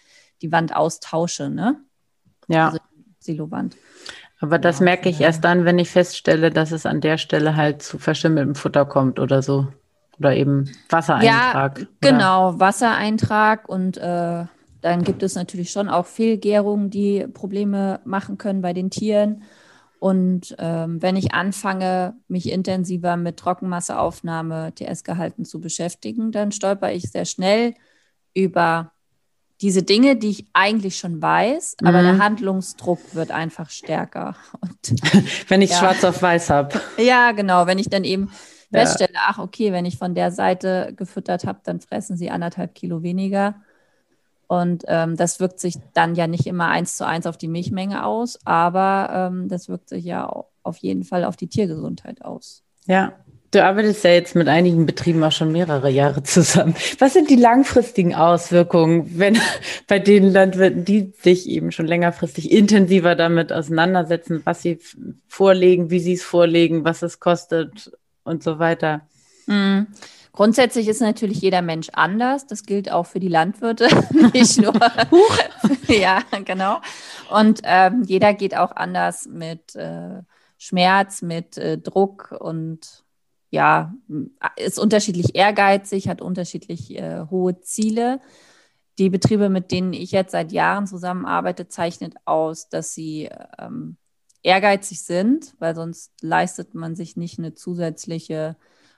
die 0.40 0.50
Wand 0.50 0.74
austausche, 0.74 1.50
ne? 1.50 1.80
Ja. 2.48 2.68
Also 2.68 2.78
Silowand. 3.18 3.76
Aber 4.44 4.58
das 4.58 4.80
ja, 4.80 4.84
merke 4.84 5.08
ich 5.08 5.20
ja. 5.20 5.28
erst 5.28 5.42
dann, 5.42 5.64
wenn 5.64 5.78
ich 5.78 5.88
feststelle, 5.88 6.50
dass 6.50 6.70
es 6.70 6.84
an 6.84 7.00
der 7.00 7.16
Stelle 7.16 7.56
halt 7.56 7.80
zu 7.80 7.98
verschimmeltem 7.98 8.54
Futter 8.54 8.84
kommt 8.84 9.18
oder 9.18 9.40
so. 9.40 9.68
Oder 10.18 10.36
eben 10.36 10.70
Wassereintrag. 10.90 11.78
Ja, 11.78 11.86
genau, 12.02 12.60
Wassereintrag 12.60 13.66
und 13.66 13.96
äh, 13.96 14.44
dann 14.82 15.02
gibt 15.02 15.22
es 15.22 15.34
natürlich 15.34 15.70
schon 15.70 15.88
auch 15.88 16.04
Fehlgärungen, 16.04 16.90
die 16.90 17.26
Probleme 17.26 18.00
machen 18.04 18.36
können 18.36 18.60
bei 18.60 18.74
den 18.74 18.90
Tieren. 18.90 19.44
Und 19.98 20.54
ähm, 20.58 21.00
wenn 21.00 21.16
ich 21.16 21.32
anfange, 21.32 22.14
mich 22.28 22.52
intensiver 22.52 23.16
mit 23.16 23.38
Trockenmasseaufnahme, 23.38 24.74
TS-Gehalten 24.74 25.46
zu 25.46 25.62
beschäftigen, 25.62 26.32
dann 26.32 26.52
stolper 26.52 26.92
ich 26.92 27.10
sehr 27.10 27.24
schnell 27.24 27.72
über 28.34 28.92
diese 29.60 29.82
Dinge, 29.82 30.16
die 30.16 30.30
ich 30.30 30.46
eigentlich 30.52 30.98
schon 30.98 31.22
weiß, 31.22 31.76
aber 31.82 32.02
der 32.02 32.14
mhm. 32.14 32.22
Handlungsdruck 32.22 33.14
wird 33.14 33.30
einfach 33.30 33.70
stärker. 33.70 34.36
Und, 34.60 35.02
wenn 35.48 35.62
ich 35.62 35.70
ja. 35.70 35.78
schwarz 35.78 36.04
auf 36.04 36.20
weiß 36.20 36.50
habe. 36.50 36.80
Ja, 36.98 37.32
genau. 37.32 37.66
Wenn 37.66 37.78
ich 37.78 37.88
dann 37.88 38.04
eben 38.04 38.30
ja. 38.70 38.80
feststelle, 38.80 39.14
ach 39.26 39.38
okay, 39.38 39.72
wenn 39.72 39.84
ich 39.84 39.96
von 39.96 40.14
der 40.14 40.32
Seite 40.32 40.92
gefüttert 40.96 41.46
habe, 41.46 41.60
dann 41.64 41.80
fressen 41.80 42.16
sie 42.16 42.30
anderthalb 42.30 42.74
Kilo 42.74 43.02
weniger. 43.02 43.56
Und 44.46 44.84
ähm, 44.88 45.16
das 45.16 45.40
wirkt 45.40 45.58
sich 45.58 45.76
dann 45.94 46.14
ja 46.14 46.26
nicht 46.26 46.46
immer 46.46 46.68
eins 46.68 46.96
zu 46.96 47.06
eins 47.06 47.26
auf 47.26 47.38
die 47.38 47.48
Milchmenge 47.48 48.04
aus, 48.04 48.38
aber 48.44 49.30
ähm, 49.32 49.48
das 49.48 49.68
wirkt 49.68 49.88
sich 49.88 50.04
ja 50.04 50.44
auf 50.62 50.76
jeden 50.78 51.04
Fall 51.04 51.24
auf 51.24 51.36
die 51.36 51.48
Tiergesundheit 51.48 52.22
aus. 52.22 52.62
Ja, 52.86 53.14
du 53.54 53.64
arbeitest 53.64 54.04
ja 54.04 54.10
jetzt 54.10 54.34
mit 54.34 54.48
einigen 54.48 54.86
Betrieben 54.86 55.22
auch 55.22 55.32
schon 55.32 55.52
mehrere 55.52 55.90
Jahre 55.90 56.22
zusammen. 56.22 56.74
Was 56.98 57.12
sind 57.12 57.30
die 57.30 57.36
langfristigen 57.36 58.14
Auswirkungen, 58.14 59.18
wenn 59.18 59.38
bei 59.86 59.98
den 59.98 60.30
Landwirten, 60.30 60.84
die 60.84 61.12
sich 61.20 61.48
eben 61.48 61.72
schon 61.72 61.86
längerfristig 61.86 62.50
intensiver 62.50 63.14
damit 63.14 63.52
auseinandersetzen, 63.52 64.42
was 64.44 64.62
sie 64.62 64.78
vorlegen, 65.28 65.90
wie 65.90 66.00
sie 66.00 66.14
es 66.14 66.22
vorlegen, 66.22 66.84
was 66.84 67.02
es 67.02 67.20
kostet 67.20 67.92
und 68.24 68.42
so 68.42 68.58
weiter? 68.58 69.02
Mhm. 69.46 69.86
Grundsätzlich 70.32 70.88
ist 70.88 71.00
natürlich 71.00 71.40
jeder 71.40 71.62
Mensch 71.62 71.90
anders. 71.92 72.48
Das 72.48 72.64
gilt 72.64 72.90
auch 72.90 73.06
für 73.06 73.20
die 73.20 73.28
Landwirte, 73.28 73.86
nicht 74.32 74.60
nur. 74.60 74.74
ja, 75.86 76.22
genau. 76.44 76.80
Und 77.30 77.60
ähm, 77.62 78.02
jeder 78.04 78.34
geht 78.34 78.56
auch 78.56 78.72
anders 78.72 79.28
mit 79.28 79.76
äh, 79.76 80.22
Schmerz, 80.58 81.22
mit 81.22 81.56
äh, 81.56 81.78
Druck 81.78 82.34
und 82.36 83.03
ja, 83.54 83.94
ist 84.56 84.78
unterschiedlich 84.78 85.34
ehrgeizig, 85.34 86.08
hat 86.08 86.20
unterschiedlich 86.20 86.94
äh, 86.96 87.24
hohe 87.30 87.60
Ziele. 87.60 88.20
Die 88.98 89.10
Betriebe, 89.10 89.48
mit 89.48 89.72
denen 89.72 89.92
ich 89.92 90.12
jetzt 90.12 90.32
seit 90.32 90.52
Jahren 90.52 90.86
zusammenarbeite, 90.86 91.68
zeichnet 91.68 92.14
aus, 92.26 92.68
dass 92.68 92.94
sie 92.94 93.30
ähm, 93.58 93.96
ehrgeizig 94.42 95.02
sind, 95.02 95.54
weil 95.58 95.74
sonst 95.74 96.12
leistet 96.20 96.74
man 96.74 96.94
sich 96.94 97.16
nicht 97.16 97.38
eine 97.38 97.54
zusätzliche 97.54 98.56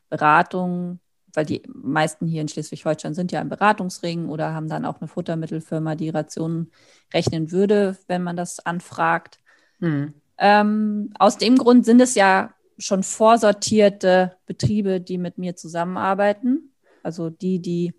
Beratung 0.08 1.00
weil 1.36 1.44
die 1.44 1.62
meisten 1.68 2.26
hier 2.26 2.40
in 2.40 2.48
Schleswig-Holstein 2.48 3.12
sind 3.12 3.30
ja 3.30 3.42
im 3.42 3.50
Beratungsring 3.50 4.30
oder 4.30 4.54
haben 4.54 4.68
dann 4.68 4.86
auch 4.86 5.00
eine 5.00 5.08
Futtermittelfirma, 5.08 5.94
die 5.94 6.08
Rationen 6.08 6.72
rechnen 7.12 7.52
würde, 7.52 7.96
wenn 8.08 8.22
man 8.22 8.36
das 8.36 8.64
anfragt. 8.64 9.38
Hm. 9.80 10.14
Ähm, 10.38 11.12
aus 11.18 11.36
dem 11.36 11.58
Grund 11.58 11.84
sind 11.84 12.00
es 12.00 12.14
ja 12.14 12.54
schon 12.78 13.02
vorsortierte 13.02 14.37
Betriebe, 14.47 15.00
die 15.00 15.18
mit 15.18 15.38
mir 15.38 15.56
zusammenarbeiten. 15.56 16.73
Also 17.02 17.30
die, 17.30 17.61
die 17.61 17.95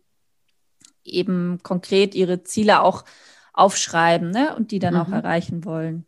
eben 1.04 1.60
konkret 1.64 2.16
ihre 2.16 2.44
Ziele 2.44 2.82
auch 2.82 3.06
aufschreiben 3.54 4.32
ne? 4.32 4.56
und 4.56 4.72
die 4.72 4.80
dann 4.80 4.94
mhm. 4.94 5.00
auch 5.02 5.10
erreichen 5.10 5.66
wollen. 5.66 6.06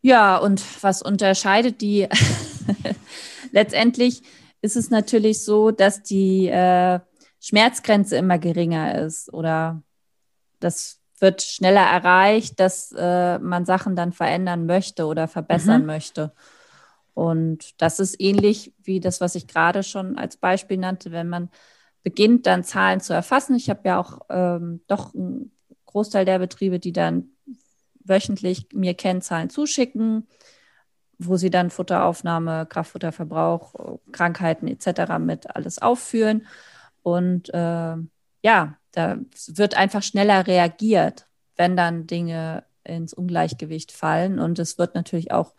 Ja, 0.00 0.36
und 0.36 0.62
was 0.82 1.02
unterscheidet 1.02 1.80
die 1.80 2.08
letztendlich? 3.52 4.22
ist 4.60 4.76
es 4.76 4.90
natürlich 4.90 5.44
so, 5.44 5.70
dass 5.70 6.02
die 6.02 6.48
äh, 6.48 7.00
Schmerzgrenze 7.40 8.16
immer 8.16 8.38
geringer 8.38 9.00
ist 9.00 9.32
oder 9.32 9.82
das 10.60 11.00
wird 11.20 11.42
schneller 11.42 11.82
erreicht, 11.82 12.60
dass 12.60 12.92
äh, 12.96 13.38
man 13.38 13.64
Sachen 13.64 13.96
dann 13.96 14.12
verändern 14.12 14.66
möchte 14.66 15.06
oder 15.06 15.28
verbessern 15.28 15.82
mhm. 15.82 15.86
möchte. 15.86 16.32
Und 17.18 17.82
das 17.82 17.98
ist 17.98 18.20
ähnlich 18.20 18.72
wie 18.84 19.00
das, 19.00 19.20
was 19.20 19.34
ich 19.34 19.48
gerade 19.48 19.82
schon 19.82 20.16
als 20.16 20.36
Beispiel 20.36 20.76
nannte, 20.76 21.10
wenn 21.10 21.28
man 21.28 21.50
beginnt, 22.04 22.46
dann 22.46 22.62
Zahlen 22.62 23.00
zu 23.00 23.12
erfassen. 23.12 23.56
Ich 23.56 23.68
habe 23.68 23.80
ja 23.84 23.98
auch 23.98 24.20
ähm, 24.30 24.82
doch 24.86 25.14
einen 25.14 25.50
Großteil 25.86 26.24
der 26.24 26.38
Betriebe, 26.38 26.78
die 26.78 26.92
dann 26.92 27.30
wöchentlich 28.04 28.68
mir 28.72 28.94
Kennzahlen 28.94 29.50
zuschicken 29.50 30.28
wo 31.18 31.36
sie 31.36 31.50
dann 31.50 31.70
Futteraufnahme, 31.70 32.66
Kraftfutterverbrauch, 32.66 33.98
Krankheiten 34.12 34.68
etc. 34.68 35.18
mit 35.18 35.54
alles 35.54 35.80
aufführen. 35.80 36.46
Und 37.02 37.52
äh, 37.52 37.96
ja, 38.42 38.78
da 38.92 39.18
wird 39.48 39.76
einfach 39.76 40.02
schneller 40.02 40.46
reagiert, 40.46 41.26
wenn 41.56 41.76
dann 41.76 42.06
Dinge 42.06 42.64
ins 42.84 43.12
Ungleichgewicht 43.12 43.90
fallen. 43.90 44.38
Und 44.38 44.58
es 44.60 44.78
wird 44.78 44.94
natürlich 44.94 45.32
auch 45.32 45.54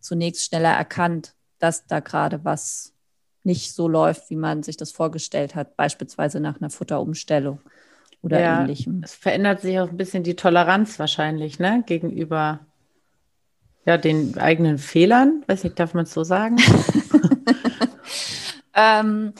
zunächst 0.00 0.44
schneller 0.44 0.72
erkannt, 0.72 1.34
dass 1.58 1.86
da 1.86 2.00
gerade 2.00 2.44
was 2.44 2.92
nicht 3.44 3.72
so 3.72 3.88
läuft, 3.88 4.30
wie 4.30 4.36
man 4.36 4.62
sich 4.62 4.76
das 4.76 4.92
vorgestellt 4.92 5.54
hat, 5.54 5.76
beispielsweise 5.76 6.40
nach 6.40 6.60
einer 6.60 6.70
Futterumstellung 6.70 7.60
oder 8.22 8.40
ja, 8.40 8.60
ähnlichem. 8.60 9.02
Es 9.04 9.14
verändert 9.14 9.60
sich 9.60 9.78
auch 9.80 9.88
ein 9.88 9.96
bisschen 9.96 10.22
die 10.22 10.36
Toleranz 10.36 10.98
wahrscheinlich, 10.98 11.58
ne, 11.58 11.82
gegenüber 11.86 12.60
ja, 13.86 13.96
den 13.96 14.36
eigenen 14.38 14.78
Fehlern. 14.78 15.44
Weiß 15.46 15.64
nicht, 15.64 15.78
darf 15.78 15.94
man 15.94 16.04
es 16.04 16.12
so 16.12 16.24
sagen? 16.24 16.56
ähm, 18.74 19.32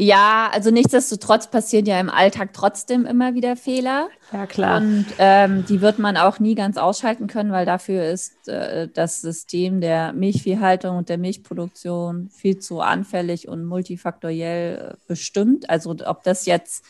ja, 0.00 0.48
also 0.52 0.70
nichtsdestotrotz 0.70 1.50
passieren 1.50 1.84
ja 1.84 1.98
im 1.98 2.08
Alltag 2.08 2.50
trotzdem 2.52 3.04
immer 3.04 3.34
wieder 3.34 3.56
Fehler. 3.56 4.08
Ja, 4.32 4.46
klar. 4.46 4.80
Und 4.80 5.06
ähm, 5.18 5.64
die 5.66 5.80
wird 5.80 5.98
man 5.98 6.16
auch 6.16 6.38
nie 6.38 6.54
ganz 6.54 6.76
ausschalten 6.76 7.26
können, 7.26 7.50
weil 7.50 7.66
dafür 7.66 8.04
ist 8.04 8.46
äh, 8.46 8.86
das 8.86 9.20
System 9.20 9.80
der 9.80 10.12
Milchviehhaltung 10.12 10.98
und 10.98 11.08
der 11.08 11.18
Milchproduktion 11.18 12.28
viel 12.30 12.60
zu 12.60 12.80
anfällig 12.80 13.48
und 13.48 13.64
multifaktoriell 13.64 14.92
äh, 14.92 14.96
bestimmt. 15.08 15.68
Also 15.68 15.96
ob 16.06 16.22
das 16.22 16.46
jetzt 16.46 16.84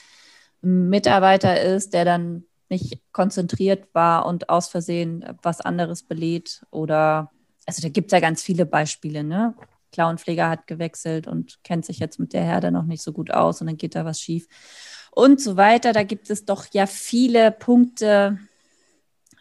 ein 0.62 0.90
Mitarbeiter 0.90 1.58
ist, 1.62 1.94
der 1.94 2.04
dann 2.04 2.44
nicht 2.68 3.00
konzentriert 3.12 3.88
war 3.94 4.26
und 4.26 4.50
aus 4.50 4.68
Versehen 4.68 5.24
was 5.40 5.62
anderes 5.62 6.02
belädt 6.02 6.66
oder, 6.70 7.30
also 7.64 7.80
da 7.80 7.88
gibt 7.88 8.08
es 8.08 8.12
ja 8.12 8.20
ganz 8.20 8.42
viele 8.42 8.66
Beispiele, 8.66 9.24
ne? 9.24 9.54
Klauenpfleger 9.92 10.49
hat 10.49 10.66
gewechselt 10.66 11.26
und 11.26 11.62
kennt 11.64 11.85
sich 11.85 11.99
jetzt 11.99 12.18
mit 12.18 12.33
der 12.33 12.42
Herde 12.42 12.71
noch 12.71 12.85
nicht 12.85 13.02
so 13.02 13.12
gut 13.12 13.30
aus 13.30 13.61
und 13.61 13.66
dann 13.66 13.76
geht 13.76 13.95
da 13.95 14.04
was 14.04 14.21
schief 14.21 14.47
und 15.11 15.40
so 15.40 15.57
weiter. 15.57 15.92
Da 15.92 16.02
gibt 16.02 16.30
es 16.30 16.45
doch 16.45 16.66
ja 16.73 16.87
viele 16.87 17.50
Punkte, 17.50 18.38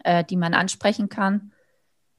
äh, 0.04 0.24
die 0.24 0.38
man 0.38 0.54
ansprechen 0.54 1.10
kann. 1.10 1.52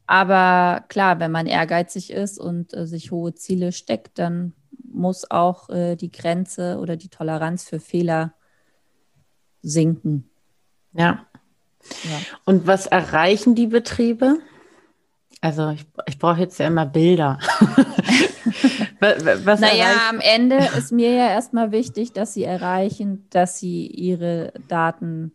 Aber 0.06 0.84
klar, 0.88 1.20
wenn 1.20 1.30
man 1.30 1.46
ehrgeizig 1.46 2.10
ist 2.12 2.38
und 2.38 2.72
äh, 2.74 2.86
sich 2.86 3.10
hohe 3.10 3.34
Ziele 3.34 3.72
steckt, 3.72 4.18
dann 4.18 4.54
muss 4.90 5.30
auch 5.30 5.68
äh, 5.68 5.96
die 5.96 6.10
Grenze 6.10 6.78
oder 6.78 6.96
die 6.96 7.10
Toleranz 7.10 7.64
für 7.64 7.78
Fehler 7.78 8.34
sinken. 9.60 10.30
Ja. 10.94 11.26
ja. 12.04 12.20
Und 12.44 12.66
was 12.66 12.86
erreichen 12.86 13.54
die 13.54 13.66
Betriebe? 13.66 14.38
Also 15.40 15.70
ich, 15.70 15.86
ich 16.06 16.18
brauche 16.18 16.40
jetzt 16.40 16.58
ja 16.58 16.66
immer 16.66 16.86
Bilder. 16.86 17.38
was, 19.00 19.46
was 19.46 19.60
naja, 19.60 19.84
erreicht? 19.84 20.10
am 20.10 20.20
Ende 20.20 20.56
ist 20.76 20.92
mir 20.92 21.12
ja 21.12 21.28
erstmal 21.28 21.70
wichtig, 21.70 22.12
dass 22.12 22.34
sie 22.34 22.44
erreichen, 22.44 23.26
dass 23.30 23.58
sie 23.58 23.86
ihre 23.86 24.52
Daten 24.68 25.32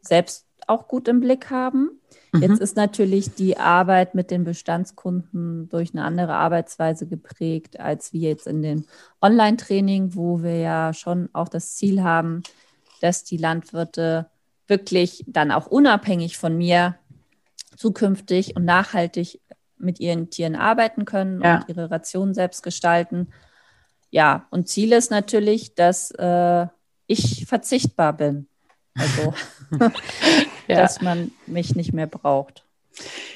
selbst 0.00 0.46
auch 0.66 0.88
gut 0.88 1.08
im 1.08 1.20
Blick 1.20 1.50
haben. 1.50 2.00
Mhm. 2.32 2.42
Jetzt 2.42 2.60
ist 2.60 2.76
natürlich 2.76 3.34
die 3.34 3.58
Arbeit 3.58 4.14
mit 4.14 4.30
den 4.30 4.44
Bestandskunden 4.44 5.68
durch 5.68 5.92
eine 5.92 6.04
andere 6.04 6.34
Arbeitsweise 6.34 7.06
geprägt, 7.06 7.78
als 7.78 8.12
wie 8.12 8.22
jetzt 8.22 8.46
in 8.46 8.62
dem 8.62 8.84
Online-Training, 9.22 10.14
wo 10.14 10.42
wir 10.42 10.58
ja 10.58 10.92
schon 10.92 11.28
auch 11.32 11.48
das 11.48 11.76
Ziel 11.76 12.02
haben, 12.02 12.42
dass 13.00 13.24
die 13.24 13.36
Landwirte 13.36 14.30
wirklich 14.66 15.24
dann 15.26 15.52
auch 15.52 15.66
unabhängig 15.66 16.38
von 16.38 16.56
mir 16.56 16.96
zukünftig 17.76 18.56
und 18.56 18.64
nachhaltig 18.64 19.40
mit 19.78 20.00
ihren 20.00 20.30
Tieren 20.30 20.56
arbeiten 20.56 21.04
können 21.04 21.42
ja. 21.42 21.56
und 21.56 21.68
ihre 21.68 21.90
Ration 21.90 22.34
selbst 22.34 22.62
gestalten. 22.62 23.28
Ja, 24.10 24.46
und 24.50 24.68
Ziel 24.68 24.92
ist 24.92 25.10
natürlich, 25.10 25.74
dass 25.74 26.10
äh, 26.12 26.66
ich 27.06 27.46
verzichtbar 27.46 28.12
bin. 28.12 28.46
Also, 28.94 29.34
ja. 30.68 30.76
dass 30.76 31.00
man 31.00 31.32
mich 31.46 31.74
nicht 31.74 31.92
mehr 31.92 32.06
braucht. 32.06 32.64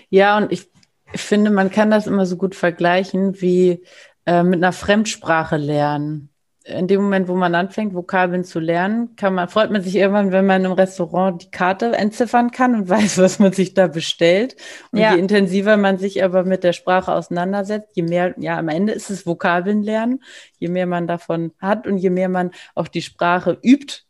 Ja, 0.09 0.37
und 0.37 0.53
ich, 0.53 0.69
finde, 1.15 1.51
man 1.51 1.71
kann 1.71 1.91
das 1.91 2.07
immer 2.07 2.27
so 2.27 2.37
gut 2.37 2.55
vergleichen 2.55 3.41
wie 3.41 3.83
äh, 4.27 4.43
mit 4.43 4.63
einer 4.63 4.73
Fremdsprache 4.73 5.57
lernen 5.57 6.31
in 6.69 6.87
dem 6.87 7.03
Moment, 7.03 7.29
wo 7.29 7.35
man 7.35 7.55
anfängt, 7.55 7.95
Vokabeln 7.95 8.45
zu 8.45 8.61
lernen, 8.61 9.17
kann 9.17 9.35
man, 9.35 9.49
freut 9.49 9.71
man 9.71 9.83
sich 9.83 9.97
irgendwann, 9.97 10.33
wenn 10.33 10.47
man 10.47 10.65
im 10.65 10.73
Restaurant 10.73 11.43
die 11.43 11.51
Karte 11.51 11.93
entziffern 11.97 12.51
kann 12.51 12.75
und 12.75 12.89
weiß, 12.89 13.19
was 13.19 13.39
man 13.39 13.53
sich 13.53 13.75
da 13.75 13.87
bestellt. 13.87 14.57
Und 14.93 14.99
ja. 14.99 15.15
je 15.15 15.19
intensiver 15.19 15.77
man 15.77 15.99
sich 15.99 16.23
aber 16.23 16.45
mit 16.45 16.65
der 16.65 16.75
Sprache 16.75 17.13
auseinandersetzt, 17.13 17.97
je 17.97 18.03
mehr, 18.03 18.35
ja, 18.39 18.59
am 18.59 18.69
Ende 18.69 18.93
ist 18.93 19.11
es 19.11 19.27
Vokabeln 19.27 19.83
lernen, 19.83 20.23
je 20.59 20.69
mehr 20.69 20.87
man 20.87 21.07
davon 21.07 21.53
hat 21.59 21.87
und 21.87 21.99
je 21.99 22.11
mehr 22.11 22.29
man 22.29 22.51
auch 22.75 22.89
die 22.89 23.03
Sprache 23.03 23.59
übt, 23.63 24.03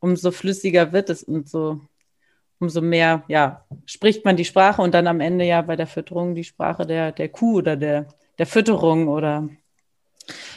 umso 0.00 0.30
flüssiger 0.30 0.92
wird 0.92 1.10
es 1.10 1.22
und 1.22 1.48
so, 1.48 1.80
umso 2.58 2.80
mehr, 2.80 3.24
ja, 3.28 3.64
spricht 3.84 4.24
man 4.24 4.36
die 4.36 4.44
Sprache 4.44 4.82
und 4.82 4.94
dann 4.94 5.06
am 5.06 5.20
Ende 5.20 5.44
ja 5.44 5.62
bei 5.62 5.76
der 5.76 5.86
Fütterung 5.86 6.34
die 6.34 6.44
Sprache 6.44 6.86
der, 6.86 7.12
der 7.12 7.28
Kuh 7.28 7.58
oder 7.58 7.76
der, 7.76 8.06
der 8.38 8.46
Fütterung 8.46 9.08
oder. 9.08 9.48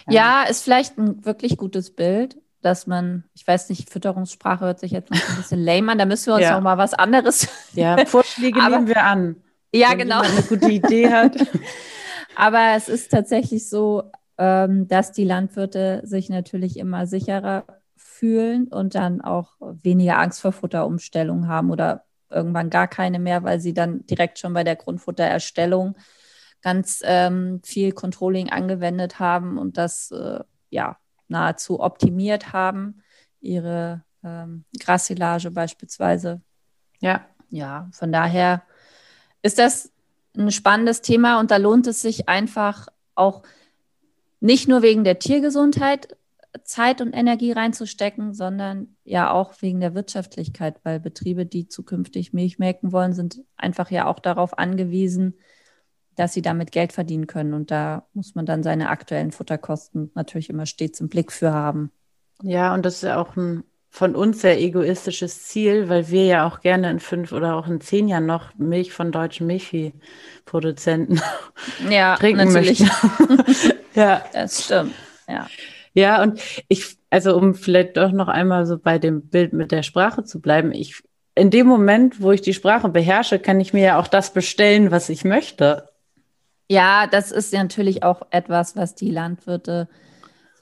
Ja. 0.07 0.43
ist 0.43 0.63
vielleicht 0.63 0.97
ein 0.97 1.25
wirklich 1.25 1.57
gutes 1.57 1.95
Bild, 1.95 2.37
dass 2.61 2.87
man, 2.87 3.23
ich 3.33 3.45
weiß 3.45 3.69
nicht, 3.69 3.89
Fütterungssprache 3.89 4.65
hört 4.65 4.79
sich 4.79 4.91
jetzt 4.91 5.11
noch 5.11 5.29
ein 5.29 5.35
bisschen 5.37 5.63
lame 5.63 5.91
an, 5.91 5.97
da 5.97 6.05
müssen 6.05 6.27
wir 6.27 6.35
uns 6.35 6.43
ja. 6.43 6.55
noch 6.55 6.61
mal 6.61 6.77
was 6.77 6.93
anderes. 6.93 7.47
Ja, 7.73 8.05
Vorschläge 8.05 8.61
Aber, 8.61 8.75
nehmen 8.75 8.87
wir 8.87 9.03
an. 9.03 9.37
Ja, 9.73 9.93
genau. 9.93 10.21
Wenn 10.21 10.31
eine 10.31 10.41
gute 10.41 10.69
Idee 10.69 11.09
hat. 11.11 11.37
Aber 12.35 12.73
es 12.75 12.89
ist 12.89 13.11
tatsächlich 13.11 13.69
so, 13.69 14.03
ähm, 14.37 14.87
dass 14.87 15.13
die 15.13 15.23
Landwirte 15.23 16.01
sich 16.03 16.29
natürlich 16.29 16.77
immer 16.77 17.07
sicherer 17.07 17.65
fühlen 17.95 18.67
und 18.67 18.95
dann 18.95 19.21
auch 19.21 19.53
weniger 19.59 20.17
Angst 20.19 20.41
vor 20.41 20.51
Futterumstellung 20.51 21.47
haben 21.47 21.71
oder 21.71 22.03
irgendwann 22.29 22.69
gar 22.69 22.87
keine 22.87 23.19
mehr, 23.19 23.43
weil 23.43 23.59
sie 23.59 23.73
dann 23.73 24.05
direkt 24.05 24.39
schon 24.39 24.53
bei 24.53 24.63
der 24.63 24.75
Grundfuttererstellung 24.75 25.95
ganz 26.62 27.01
ähm, 27.03 27.62
viel 27.63 27.91
Controlling 27.91 28.50
angewendet 28.50 29.20
haben 29.20 29.58
und 29.58 29.77
das 29.77 30.12
äh, 30.12 30.39
ja 30.70 30.98
nahezu 31.27 31.80
optimiert 31.80 32.53
haben, 32.53 33.01
ihre 33.39 34.03
ähm, 34.24 34.65
Grassilage 34.80 35.51
beispielsweise. 35.51 36.41
Ja. 37.00 37.25
Ja, 37.50 37.89
von 37.91 38.13
daher 38.13 38.63
ist 39.41 39.60
das 39.60 39.91
ein 40.38 40.51
spannendes 40.51 41.01
Thema 41.01 41.39
und 41.41 41.51
da 41.51 41.58
lohnt 41.58 41.86
es 41.88 42.01
sich 42.01 42.30
einfach 42.30 42.88
auch 43.13 43.44
nicht 44.39 44.70
nur 44.70 44.82
wegen 44.82 45.03
der 45.03 45.20
Tiergesundheit 45.20 46.15
Zeit 46.63 47.01
und 47.01 47.13
Energie 47.13 47.51
reinzustecken, 47.51 48.34
sondern 48.34 48.96
ja 49.03 49.32
auch 49.32 49.53
wegen 49.62 49.80
der 49.80 49.96
Wirtschaftlichkeit, 49.96 50.80
weil 50.84 51.00
Betriebe, 51.00 51.46
die 51.46 51.68
zukünftig 51.68 52.34
Milch 52.34 52.60
melken 52.60 52.91
wollen, 52.91 53.13
sind 53.13 53.41
einfach 53.56 53.89
ja 53.89 54.06
auch 54.08 54.20
darauf 54.20 54.58
angewiesen, 54.58 55.36
dass 56.15 56.34
sie 56.34 56.41
damit 56.41 56.72
Geld 56.72 56.94
verdienen 56.94 57.27
können. 57.27 57.53
Und 57.53 57.72
da 57.72 58.06
muss 58.13 58.36
man 58.36 58.46
dann 58.46 58.63
seine 58.63 58.89
aktuellen 58.89 59.32
Futterkosten 59.32 60.12
natürlich 60.15 60.50
immer 60.50 60.65
stets 60.65 61.00
im 61.00 61.10
Blick 61.10 61.32
für 61.32 61.53
haben. 61.53 61.91
Ja, 62.44 62.74
und 62.74 62.86
das 62.86 62.96
ist 62.96 63.03
ja 63.03 63.22
auch 63.22 63.36
ein 63.36 63.63
von 63.94 64.15
uns 64.15 64.41
sehr 64.41 64.60
egoistisches 64.60 65.44
Ziel, 65.44 65.89
weil 65.89 66.10
wir 66.10 66.25
ja 66.25 66.48
auch 66.48 66.62
gerne 66.62 66.89
in 66.89 67.01
fünf 67.01 67.34
oder 67.34 67.56
auch 67.56 67.68
in 67.68 67.82
zehn 67.82 68.08
Jahren 68.08 68.25
noch 68.25 68.56
Milch 68.56 68.94
von 68.94 69.12
deutschen 69.12 69.48
Milchviehproduzenten 69.48 71.22
ja, 71.89 72.15
trinken 72.20 72.48
natürlich. 72.48 72.80
möchten. 72.80 73.77
ja, 73.94 74.24
das 74.32 74.63
stimmt. 74.63 74.94
Ja. 75.27 75.48
Ja, 75.94 76.24
und 76.24 76.41
ich, 76.70 76.98
also 77.10 77.36
um 77.36 77.53
vielleicht 77.53 77.98
doch 77.98 78.13
noch 78.13 78.30
einmal 78.30 78.65
so 78.65 78.77
bei 78.77 78.98
dem 78.98 79.27
Bild 79.27 79.51
mit 79.51 79.74
der 79.74 79.84
Sprache 79.84 80.24
zu 80.24 80.39
bleiben, 80.39 80.72
ich, 80.72 81.03
in 81.36 81.50
dem 81.50 81.68
Moment, 81.68 82.22
wo 82.22 82.32
ich 82.32 82.41
die 82.41 82.53
Sprache 82.53 82.88
beherrsche, 82.88 83.39
kann 83.39 83.60
ich 83.60 83.74
mir 83.74 83.84
ja 83.84 84.00
auch 84.00 84.08
das 84.08 84.32
bestellen, 84.32 84.91
was 84.91 85.10
ich 85.10 85.25
möchte. 85.25 85.89
Ja, 86.71 87.05
das 87.05 87.33
ist 87.33 87.51
natürlich 87.51 88.01
auch 88.01 88.21
etwas, 88.29 88.77
was 88.77 88.95
die 88.95 89.11
Landwirte 89.11 89.89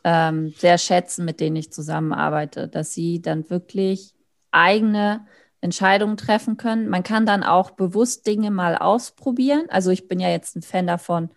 ähm, 0.03 0.55
sehr 0.57 0.79
schätzen, 0.79 1.23
mit 1.23 1.39
denen 1.39 1.55
ich 1.55 1.71
zusammenarbeite, 1.71 2.67
dass 2.67 2.95
sie 2.95 3.21
dann 3.21 3.47
wirklich 3.51 4.15
eigene 4.49 5.27
Entscheidungen 5.61 6.17
treffen 6.17 6.57
können. 6.57 6.89
Man 6.89 7.03
kann 7.03 7.27
dann 7.27 7.43
auch 7.43 7.69
bewusst 7.69 8.25
Dinge 8.25 8.49
mal 8.49 8.75
ausprobieren. 8.75 9.65
Also 9.69 9.91
ich 9.91 10.07
bin 10.07 10.19
ja 10.19 10.29
jetzt 10.29 10.55
ein 10.55 10.63
Fan 10.63 10.87
davon, 10.87 11.29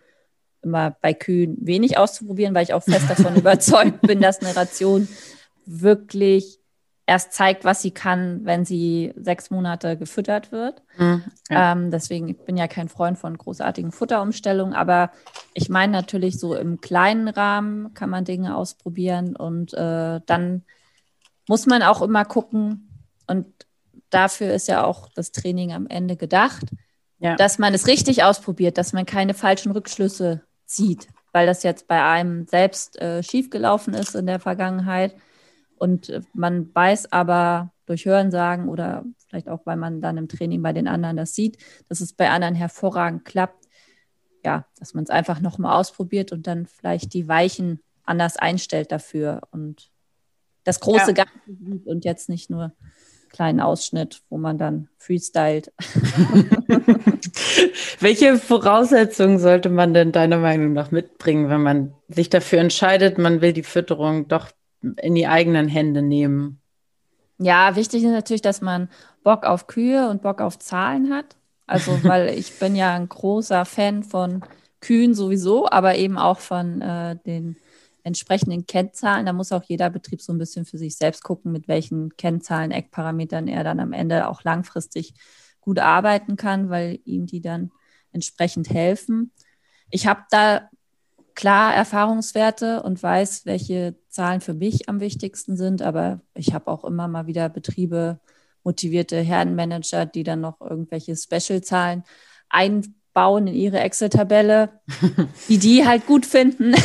immer 0.63 0.97
bei 1.01 1.13
Kühen 1.13 1.55
wenig 1.59 1.99
auszuprobieren, 1.99 2.55
weil 2.55 2.63
ich 2.63 2.73
auch 2.73 2.81
fest 2.81 3.07
davon 3.07 3.35
überzeugt 3.45 4.01
bin, 4.01 4.21
dass 4.21 4.41
eine 4.41 4.55
Ration 4.55 5.07
wirklich 5.67 6.62
erst 7.05 7.33
zeigt, 7.33 7.65
was 7.65 7.81
sie 7.81 7.91
kann, 7.91 8.45
wenn 8.45 8.63
sie 8.63 9.13
sechs 9.17 9.49
Monate 9.49 9.97
gefüttert 9.97 10.51
wird. 10.51 10.81
Mhm, 10.97 11.23
ähm, 11.49 11.91
deswegen, 11.91 12.29
ich 12.29 12.37
bin 12.37 12.55
ja 12.55 12.67
kein 12.67 12.87
Freund 12.87 13.17
von 13.17 13.37
großartigen 13.37 13.91
Futterumstellungen, 13.91 14.73
aber 14.73 15.11
ich 15.53 15.69
meine 15.69 15.91
natürlich 15.91 16.39
so 16.39 16.55
im 16.55 16.79
kleinen 16.79 17.27
Rahmen 17.27 17.93
kann 17.93 18.09
man 18.09 18.23
Dinge 18.23 18.55
ausprobieren 18.55 19.35
und 19.35 19.73
äh, 19.73 20.21
dann 20.25 20.63
muss 21.47 21.65
man 21.65 21.83
auch 21.83 22.01
immer 22.01 22.23
gucken 22.23 22.89
und 23.27 23.47
dafür 24.09 24.53
ist 24.53 24.67
ja 24.67 24.85
auch 24.85 25.09
das 25.13 25.31
Training 25.31 25.73
am 25.73 25.87
Ende 25.87 26.15
gedacht, 26.15 26.63
ja. 27.19 27.35
dass 27.35 27.59
man 27.59 27.73
es 27.73 27.87
richtig 27.87 28.23
ausprobiert, 28.23 28.77
dass 28.77 28.93
man 28.93 29.05
keine 29.05 29.33
falschen 29.33 29.73
Rückschlüsse 29.73 30.41
zieht, 30.65 31.07
weil 31.33 31.47
das 31.47 31.63
jetzt 31.63 31.89
bei 31.89 32.01
einem 32.01 32.47
selbst 32.47 33.01
äh, 33.01 33.23
schiefgelaufen 33.23 33.93
ist 33.93 34.15
in 34.15 34.25
der 34.25 34.39
Vergangenheit 34.39 35.15
und 35.77 36.09
äh, 36.09 36.21
man 36.33 36.73
weiß 36.73 37.11
aber 37.11 37.71
durch 37.85 38.05
Hörensagen 38.05 38.69
oder 38.69 39.03
vielleicht 39.27 39.49
auch, 39.49 39.65
weil 39.65 39.77
man 39.77 40.01
dann 40.01 40.17
im 40.17 40.27
Training 40.27 40.61
bei 40.61 40.73
den 40.73 40.87
anderen 40.87 41.17
das 41.17 41.33
sieht, 41.33 41.57
dass 41.89 42.01
es 42.01 42.13
bei 42.13 42.29
anderen 42.29 42.55
hervorragend 42.55 43.25
klappt. 43.25 43.65
Ja, 44.45 44.65
dass 44.77 44.93
man 44.93 45.05
es 45.05 45.09
einfach 45.09 45.39
nochmal 45.39 45.79
ausprobiert 45.79 46.33
und 46.33 46.47
dann 46.47 46.65
vielleicht 46.65 47.13
die 47.13 47.29
Weichen 47.29 47.81
anders 48.03 48.35
einstellt 48.35 48.91
dafür 48.91 49.41
und 49.51 49.89
das 50.63 50.79
große 50.79 51.13
ja. 51.15 51.23
Ganze 51.23 51.33
sieht 51.45 51.87
und 51.87 52.05
jetzt 52.05 52.29
nicht 52.29 52.49
nur 52.49 52.63
einen 52.63 52.73
kleinen 53.31 53.59
Ausschnitt, 53.59 54.21
wo 54.29 54.37
man 54.37 54.57
dann 54.57 54.89
freestylt. 54.97 55.71
Welche 57.99 58.37
Voraussetzungen 58.37 59.39
sollte 59.39 59.69
man 59.69 59.93
denn 59.93 60.11
deiner 60.11 60.39
Meinung 60.39 60.73
nach 60.73 60.91
mitbringen, 60.91 61.49
wenn 61.49 61.63
man 61.63 61.93
sich 62.09 62.29
dafür 62.29 62.59
entscheidet, 62.59 63.17
man 63.17 63.41
will 63.41 63.53
die 63.53 63.63
Fütterung 63.63 64.27
doch 64.27 64.51
in 65.01 65.15
die 65.15 65.27
eigenen 65.27 65.67
Hände 65.67 66.01
nehmen? 66.01 66.59
Ja, 67.39 67.75
wichtig 67.75 68.03
ist 68.03 68.11
natürlich, 68.11 68.41
dass 68.41 68.61
man 68.61 68.89
Bock 69.23 69.43
auf 69.43 69.67
Kühe 69.67 70.09
und 70.09 70.21
Bock 70.21 70.41
auf 70.41 70.59
Zahlen 70.59 71.13
hat. 71.13 71.35
Also, 71.65 71.91
weil 72.03 72.29
ich 72.29 72.59
bin 72.59 72.75
ja 72.75 72.93
ein 72.93 73.09
großer 73.09 73.65
Fan 73.65 74.03
von 74.03 74.43
Kühen 74.81 75.13
sowieso, 75.13 75.69
aber 75.69 75.95
eben 75.95 76.17
auch 76.17 76.39
von 76.39 76.81
äh, 76.81 77.17
den 77.25 77.57
entsprechenden 78.03 78.67
Kennzahlen. 78.67 79.25
Da 79.25 79.33
muss 79.33 79.51
auch 79.51 79.63
jeder 79.63 79.89
Betrieb 79.89 80.21
so 80.21 80.33
ein 80.33 80.37
bisschen 80.37 80.65
für 80.65 80.77
sich 80.77 80.97
selbst 80.97 81.23
gucken, 81.23 81.51
mit 81.51 81.67
welchen 81.67 82.15
Kennzahlen, 82.17 82.71
Eckparametern 82.71 83.47
er 83.47 83.63
dann 83.63 83.79
am 83.79 83.93
Ende 83.93 84.27
auch 84.27 84.43
langfristig 84.43 85.13
gut 85.61 85.79
arbeiten 85.79 86.35
kann, 86.35 86.69
weil 86.69 86.99
ihm 87.05 87.25
die 87.25 87.39
dann 87.39 87.71
entsprechend 88.11 88.69
helfen. 88.69 89.31
Ich 89.89 90.07
habe 90.07 90.23
da 90.29 90.69
klar 91.35 91.73
Erfahrungswerte 91.73 92.83
und 92.83 93.01
weiß, 93.01 93.45
welche 93.45 93.95
Zahlen 94.13 94.41
für 94.41 94.53
mich 94.53 94.87
am 94.89 94.99
wichtigsten 94.99 95.57
sind, 95.57 95.81
aber 95.81 96.21
ich 96.35 96.53
habe 96.53 96.67
auch 96.67 96.83
immer 96.83 97.07
mal 97.07 97.25
wieder 97.25 97.49
Betriebe, 97.49 98.19
motivierte 98.63 99.19
Herdenmanager, 99.19 100.05
die 100.05 100.23
dann 100.23 100.39
noch 100.39 100.61
irgendwelche 100.61 101.15
Special-Zahlen 101.15 102.03
einbauen 102.47 103.47
in 103.47 103.55
ihre 103.55 103.79
Excel-Tabelle, 103.79 104.81
die 105.49 105.57
die 105.57 105.85
halt 105.85 106.05
gut 106.05 106.25
finden. 106.25 106.75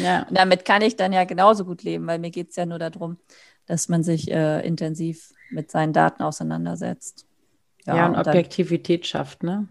Ja. 0.00 0.26
damit 0.30 0.64
kann 0.64 0.82
ich 0.82 0.96
dann 0.96 1.12
ja 1.12 1.24
genauso 1.24 1.64
gut 1.64 1.82
leben, 1.82 2.06
weil 2.06 2.18
mir 2.18 2.30
geht 2.30 2.50
es 2.50 2.56
ja 2.56 2.66
nur 2.66 2.78
darum, 2.78 3.18
dass 3.66 3.88
man 3.88 4.02
sich 4.02 4.30
äh, 4.30 4.66
intensiv 4.66 5.32
mit 5.50 5.70
seinen 5.70 5.92
Daten 5.92 6.22
auseinandersetzt. 6.22 7.26
Ja, 7.86 7.96
ja 7.96 8.06
und, 8.06 8.16
und 8.16 8.26
Objektivität 8.26 9.06
schafft, 9.06 9.42
ne? 9.42 9.68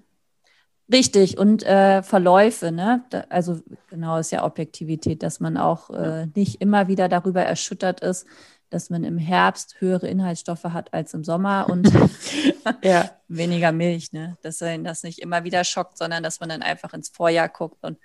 Richtig, 0.94 1.40
und 1.40 1.64
äh, 1.64 2.04
Verläufe, 2.04 2.72
ne? 2.72 3.04
Da, 3.10 3.26
also 3.30 3.60
genau 3.90 4.20
ist 4.20 4.32
ja 4.32 4.46
Objektivität, 4.46 5.24
dass 5.24 5.40
man 5.40 5.58
auch 5.58 5.90
äh, 5.90 6.28
nicht 6.36 6.62
immer 6.62 6.88
wieder 6.88 7.10
darüber 7.10 7.42
erschüttert 7.42 8.02
ist, 8.02 8.28
dass 8.70 8.92
man 8.92 9.04
im 9.04 9.18
Herbst 9.18 9.78
höhere 9.80 10.08
Inhaltsstoffe 10.08 10.66
hat 10.66 10.94
als 10.94 11.16
im 11.16 11.24
Sommer 11.24 11.68
und 11.68 11.92
ja. 12.84 13.10
weniger 13.28 13.72
Milch, 13.72 14.14
ne? 14.14 14.38
Dass 14.44 14.62
einen 14.62 14.84
das 14.84 15.02
nicht 15.02 15.18
immer 15.18 15.44
wieder 15.44 15.64
schockt, 15.64 15.98
sondern 15.98 16.22
dass 16.22 16.40
man 16.40 16.50
dann 16.50 16.62
einfach 16.62 16.94
ins 16.94 17.10
Vorjahr 17.10 17.50
guckt 17.50 17.84
und 17.84 17.98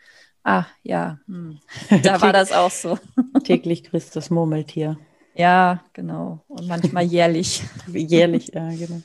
ah 0.42 0.64
ja, 0.82 1.18
hm, 1.26 1.58
da 2.02 2.22
war 2.22 2.32
das 2.32 2.52
auch 2.52 2.70
so. 2.70 2.98
Täglich 3.44 3.84
grüßt 3.84 4.16
das 4.16 4.30
Murmeltier. 4.30 4.98
Ja, 5.34 5.84
genau. 5.92 6.42
Und 6.48 6.66
manchmal 6.66 7.04
jährlich. 7.04 7.62
jährlich, 7.86 8.48
ja, 8.54 8.70
genau. 8.70 9.02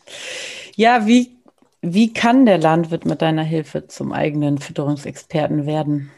Ja, 0.76 1.06
wie, 1.06 1.38
wie 1.86 2.14
kann 2.14 2.46
der 2.46 2.58
Landwirt 2.58 3.06
mit 3.06 3.22
deiner 3.22 3.44
Hilfe 3.44 3.88
zum 3.88 4.14
eigenen 4.14 4.58
Fütterungsexperten 4.58 5.66
werden? 5.66 6.10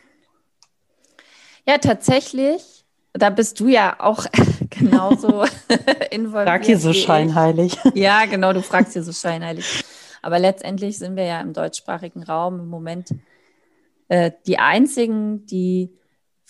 Ja, 1.67 1.79
tatsächlich. 1.79 2.85
Da 3.13 3.31
bist 3.31 3.59
du 3.59 3.67
ja 3.67 3.95
auch 3.99 4.27
genauso 4.69 5.43
involviert. 6.11 6.47
Frag 6.47 6.65
hier 6.65 6.77
so 6.77 6.93
scheinheilig. 6.93 7.77
Ja, 7.95 8.25
genau, 8.25 8.53
du 8.53 8.61
fragst 8.61 8.93
hier 8.93 9.01
so 9.01 9.11
scheinheilig. 9.11 9.83
Aber 10.21 10.37
letztendlich 10.37 10.99
sind 10.99 11.15
wir 11.15 11.23
ja 11.23 11.41
im 11.41 11.53
deutschsprachigen 11.53 12.21
Raum 12.21 12.59
im 12.59 12.67
Moment 12.67 13.09
äh, 14.07 14.31
die 14.45 14.59
einzigen, 14.59 15.47
die 15.47 15.97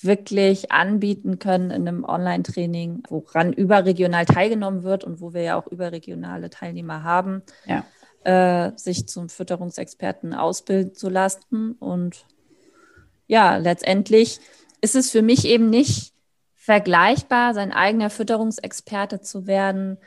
wirklich 0.01 0.73
anbieten 0.73 1.39
können 1.39 1.71
in 1.71 1.87
einem 1.87 2.03
Online-Training, 2.03 3.03
woran 3.07 3.53
überregional 3.53 4.25
teilgenommen 4.25 4.83
wird 4.83 5.05
und 5.05 5.21
wo 5.21 5.33
wir 5.33 5.41
ja 5.41 5.57
auch 5.57 5.67
überregionale 5.67 6.49
Teilnehmer 6.49 7.03
haben, 7.03 7.43
ja. 7.65 7.85
Äh, 8.25 8.71
sich 8.75 9.07
zum 9.07 9.29
Fütterungsexperten 9.29 10.33
ausbilden 10.33 10.95
zu 10.95 11.09
lassen. 11.09 11.73
Und 11.73 12.25
ja, 13.27 13.57
letztendlich 13.57 14.39
ist 14.81 14.95
es 14.95 15.11
für 15.11 15.21
mich 15.21 15.45
eben 15.45 15.69
nicht 15.69 16.13
vergleichbar, 16.55 17.53
sein 17.53 17.71
eigener 17.71 18.09
Fütterungsexperte 18.09 19.21
zu 19.21 19.47
werden, 19.47 19.97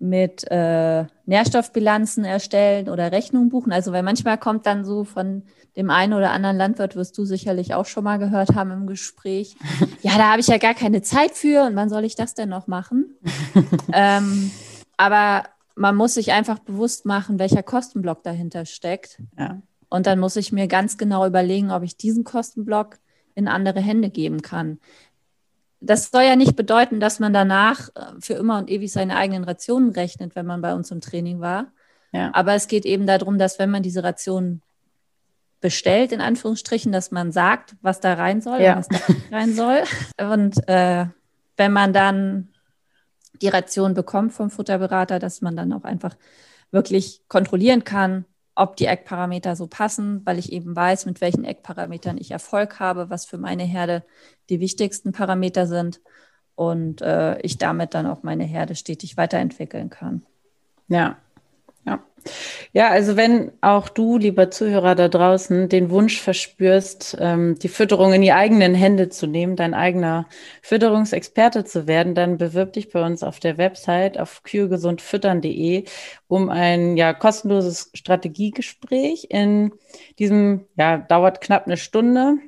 mit 0.00 0.48
äh, 0.50 1.06
Nährstoffbilanzen 1.26 2.24
erstellen 2.24 2.88
oder 2.88 3.10
Rechnungen 3.10 3.48
buchen. 3.48 3.72
Also 3.72 3.92
weil 3.92 4.02
manchmal 4.02 4.38
kommt 4.38 4.66
dann 4.66 4.84
so 4.84 5.04
von 5.04 5.42
dem 5.76 5.90
einen 5.90 6.12
oder 6.12 6.30
anderen 6.30 6.56
Landwirt, 6.56 6.96
wirst 6.96 7.18
du 7.18 7.24
sicherlich 7.24 7.74
auch 7.74 7.86
schon 7.86 8.04
mal 8.04 8.18
gehört 8.18 8.54
haben 8.54 8.70
im 8.70 8.86
Gespräch, 8.86 9.56
ja, 10.02 10.16
da 10.16 10.30
habe 10.30 10.40
ich 10.40 10.46
ja 10.46 10.58
gar 10.58 10.74
keine 10.74 11.02
Zeit 11.02 11.32
für 11.32 11.64
und 11.64 11.76
wann 11.76 11.88
soll 11.88 12.04
ich 12.04 12.14
das 12.14 12.34
denn 12.34 12.48
noch 12.48 12.66
machen? 12.66 13.16
ähm, 13.92 14.50
aber 14.96 15.44
man 15.78 15.96
muss 15.96 16.14
sich 16.14 16.32
einfach 16.32 16.58
bewusst 16.58 17.06
machen, 17.06 17.38
welcher 17.38 17.62
Kostenblock 17.62 18.22
dahinter 18.22 18.66
steckt. 18.66 19.22
Ja. 19.38 19.62
Und 19.88 20.06
dann 20.06 20.18
muss 20.18 20.36
ich 20.36 20.52
mir 20.52 20.66
ganz 20.66 20.98
genau 20.98 21.26
überlegen, 21.26 21.70
ob 21.70 21.82
ich 21.82 21.96
diesen 21.96 22.24
Kostenblock 22.24 22.98
in 23.34 23.48
andere 23.48 23.80
Hände 23.80 24.10
geben 24.10 24.42
kann. 24.42 24.80
Das 25.80 26.10
soll 26.10 26.24
ja 26.24 26.34
nicht 26.34 26.56
bedeuten, 26.56 26.98
dass 26.98 27.20
man 27.20 27.32
danach 27.32 27.88
äh, 27.94 28.20
für 28.20 28.34
immer 28.34 28.58
und 28.58 28.68
ewig 28.68 28.92
seine 28.92 29.16
eigenen 29.16 29.44
Rationen 29.44 29.90
rechnet, 29.90 30.34
wenn 30.34 30.44
man 30.44 30.60
bei 30.60 30.74
uns 30.74 30.90
im 30.90 31.00
Training 31.00 31.40
war. 31.40 31.68
Ja. 32.12 32.30
Aber 32.34 32.54
es 32.54 32.66
geht 32.66 32.84
eben 32.84 33.06
darum, 33.06 33.38
dass 33.38 33.58
wenn 33.60 33.70
man 33.70 33.84
diese 33.84 34.02
Rationen 34.02 34.62
bestellt, 35.60 36.10
in 36.12 36.20
Anführungsstrichen, 36.20 36.90
dass 36.90 37.12
man 37.12 37.30
sagt, 37.30 37.76
was 37.80 38.00
da 38.00 38.14
rein 38.14 38.40
soll 38.40 38.60
ja. 38.60 38.76
was 38.76 38.88
da 38.88 38.98
rein 39.30 39.54
soll. 39.54 39.82
Und 40.20 40.56
äh, 40.68 41.06
wenn 41.56 41.72
man 41.72 41.92
dann 41.92 42.48
die 43.42 43.48
Ration 43.48 43.94
bekommt 43.94 44.32
vom 44.32 44.50
Futterberater, 44.50 45.18
dass 45.18 45.40
man 45.40 45.56
dann 45.56 45.72
auch 45.72 45.84
einfach 45.84 46.16
wirklich 46.70 47.22
kontrollieren 47.28 47.84
kann, 47.84 48.24
ob 48.54 48.76
die 48.76 48.86
Eckparameter 48.86 49.54
so 49.54 49.68
passen, 49.68 50.22
weil 50.24 50.38
ich 50.38 50.52
eben 50.52 50.74
weiß, 50.74 51.06
mit 51.06 51.20
welchen 51.20 51.44
Eckparametern 51.44 52.18
ich 52.18 52.32
Erfolg 52.32 52.80
habe, 52.80 53.08
was 53.08 53.24
für 53.24 53.38
meine 53.38 53.62
Herde 53.62 54.04
die 54.50 54.60
wichtigsten 54.60 55.12
Parameter 55.12 55.66
sind 55.66 56.00
und 56.56 57.00
äh, 57.02 57.40
ich 57.40 57.58
damit 57.58 57.94
dann 57.94 58.06
auch 58.06 58.24
meine 58.24 58.44
Herde 58.44 58.74
stetig 58.74 59.16
weiterentwickeln 59.16 59.90
kann. 59.90 60.26
Ja, 60.88 61.18
ja. 62.72 62.90
Also 62.90 63.16
wenn 63.16 63.52
auch 63.60 63.88
du, 63.88 64.18
lieber 64.18 64.50
Zuhörer 64.50 64.94
da 64.94 65.08
draußen, 65.08 65.68
den 65.68 65.90
Wunsch 65.90 66.20
verspürst, 66.20 67.16
ähm, 67.20 67.58
die 67.58 67.68
Fütterung 67.68 68.12
in 68.12 68.22
die 68.22 68.32
eigenen 68.32 68.74
Hände 68.74 69.08
zu 69.08 69.26
nehmen, 69.26 69.56
dein 69.56 69.74
eigener 69.74 70.28
Fütterungsexperte 70.62 71.64
zu 71.64 71.86
werden, 71.86 72.14
dann 72.14 72.38
bewirb 72.38 72.72
dich 72.74 72.90
bei 72.90 73.04
uns 73.04 73.22
auf 73.22 73.40
der 73.40 73.58
Website 73.58 74.18
auf 74.18 74.42
kühegesundfüttern.de 74.42 75.84
um 76.26 76.50
ein 76.50 76.96
ja 76.96 77.12
kostenloses 77.14 77.90
Strategiegespräch. 77.94 79.28
In 79.30 79.72
diesem 80.18 80.66
ja 80.76 80.98
dauert 80.98 81.40
knapp 81.40 81.66
eine 81.66 81.76
Stunde. 81.76 82.38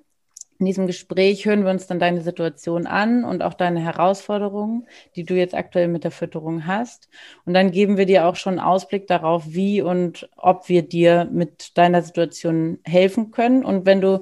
In 0.61 0.67
diesem 0.67 0.87
Gespräch 0.87 1.47
hören 1.47 1.65
wir 1.65 1.71
uns 1.71 1.87
dann 1.87 1.99
deine 1.99 2.21
Situation 2.21 2.87
an 2.87 3.25
und 3.25 3.43
auch 3.43 3.55
deine 3.55 3.81
Herausforderungen, 3.81 4.87
die 5.17 5.25
du 5.25 5.35
jetzt 5.35 5.55
aktuell 5.55 5.89
mit 5.89 6.05
der 6.05 6.11
Fütterung 6.11 6.67
hast. 6.67 7.09
Und 7.47 7.55
dann 7.55 7.71
geben 7.71 7.97
wir 7.97 8.05
dir 8.05 8.27
auch 8.27 8.37
schon 8.37 8.59
einen 8.59 8.69
Ausblick 8.69 9.07
darauf, 9.07 9.45
wie 9.47 9.81
und 9.81 10.29
ob 10.37 10.69
wir 10.69 10.83
dir 10.83 11.27
mit 11.33 11.79
deiner 11.79 12.03
Situation 12.03 12.79
helfen 12.85 13.31
können. 13.31 13.65
Und 13.65 13.87
wenn 13.87 14.03
du 14.03 14.21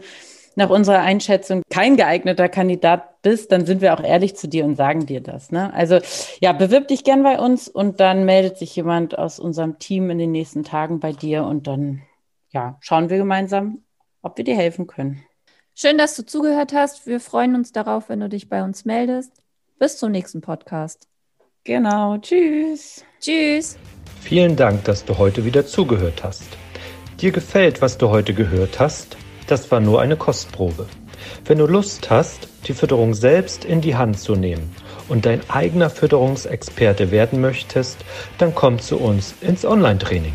nach 0.55 0.71
unserer 0.71 1.01
Einschätzung 1.01 1.63
kein 1.71 1.97
geeigneter 1.97 2.49
Kandidat 2.49 3.21
bist, 3.23 3.51
dann 3.51 3.67
sind 3.67 3.81
wir 3.81 3.93
auch 3.93 4.03
ehrlich 4.03 4.37
zu 4.37 4.47
dir 4.47 4.65
und 4.65 4.77
sagen 4.77 5.07
dir 5.07 5.21
das. 5.21 5.51
Ne? 5.51 5.75
Also 5.75 5.99
ja, 6.41 6.53
bewirb 6.53 6.87
dich 6.87 7.03
gern 7.03 7.25
bei 7.25 7.41
uns 7.41 7.67
und 7.67 7.99
dann 7.99 8.25
meldet 8.25 8.59
sich 8.59 8.77
jemand 8.77 9.19
aus 9.19 9.41
unserem 9.41 9.81
Team 9.81 10.09
in 10.11 10.19
den 10.19 10.31
nächsten 10.31 10.63
Tagen 10.63 11.01
bei 11.01 11.11
dir 11.11 11.43
und 11.43 11.67
dann 11.67 12.03
ja, 12.51 12.77
schauen 12.79 13.11
wir 13.11 13.19
gemeinsam, 13.19 13.83
ob 14.23 14.39
wir 14.39 14.45
dir 14.45 14.57
helfen 14.57 14.87
können. 14.87 15.25
Schön, 15.81 15.97
dass 15.97 16.17
du 16.17 16.27
zugehört 16.27 16.73
hast. 16.73 17.07
Wir 17.07 17.21
freuen 17.21 17.55
uns 17.55 17.71
darauf, 17.71 18.09
wenn 18.09 18.19
du 18.19 18.29
dich 18.29 18.49
bei 18.49 18.65
uns 18.65 18.85
meldest. 18.85 19.31
Bis 19.79 19.97
zum 19.97 20.11
nächsten 20.11 20.41
Podcast. 20.41 21.07
Genau. 21.63 22.19
Tschüss. 22.19 23.05
Tschüss. 23.21 23.79
Vielen 24.21 24.57
Dank, 24.57 24.83
dass 24.87 25.05
du 25.05 25.19
heute 25.19 25.45
wieder 25.45 25.65
zugehört 25.65 26.25
hast. 26.25 26.49
Dir 27.21 27.31
gefällt, 27.31 27.81
was 27.81 27.97
du 27.97 28.09
heute 28.09 28.35
gehört 28.35 28.81
hast? 28.81 29.17
Das 29.47 29.71
war 29.71 29.79
nur 29.79 30.01
eine 30.01 30.17
Kostprobe. 30.17 30.89
Wenn 31.45 31.59
du 31.59 31.67
Lust 31.69 32.11
hast, 32.11 32.49
die 32.67 32.75
Fütterung 32.75 33.15
selbst 33.15 33.65
in 33.65 33.81
die 33.81 33.95
Hand 33.95 34.19
zu 34.19 34.35
nehmen 34.35 34.75
und 35.09 35.27
dein 35.27 35.49
eigener 35.49 35.91
Fütterungsexperte 35.91 37.13
werden 37.13 37.41
möchtest, 37.41 37.99
dann 38.39 38.53
komm 38.53 38.81
zu 38.81 38.99
uns 38.99 39.33
ins 39.43 39.65
Online-Training. 39.65 40.35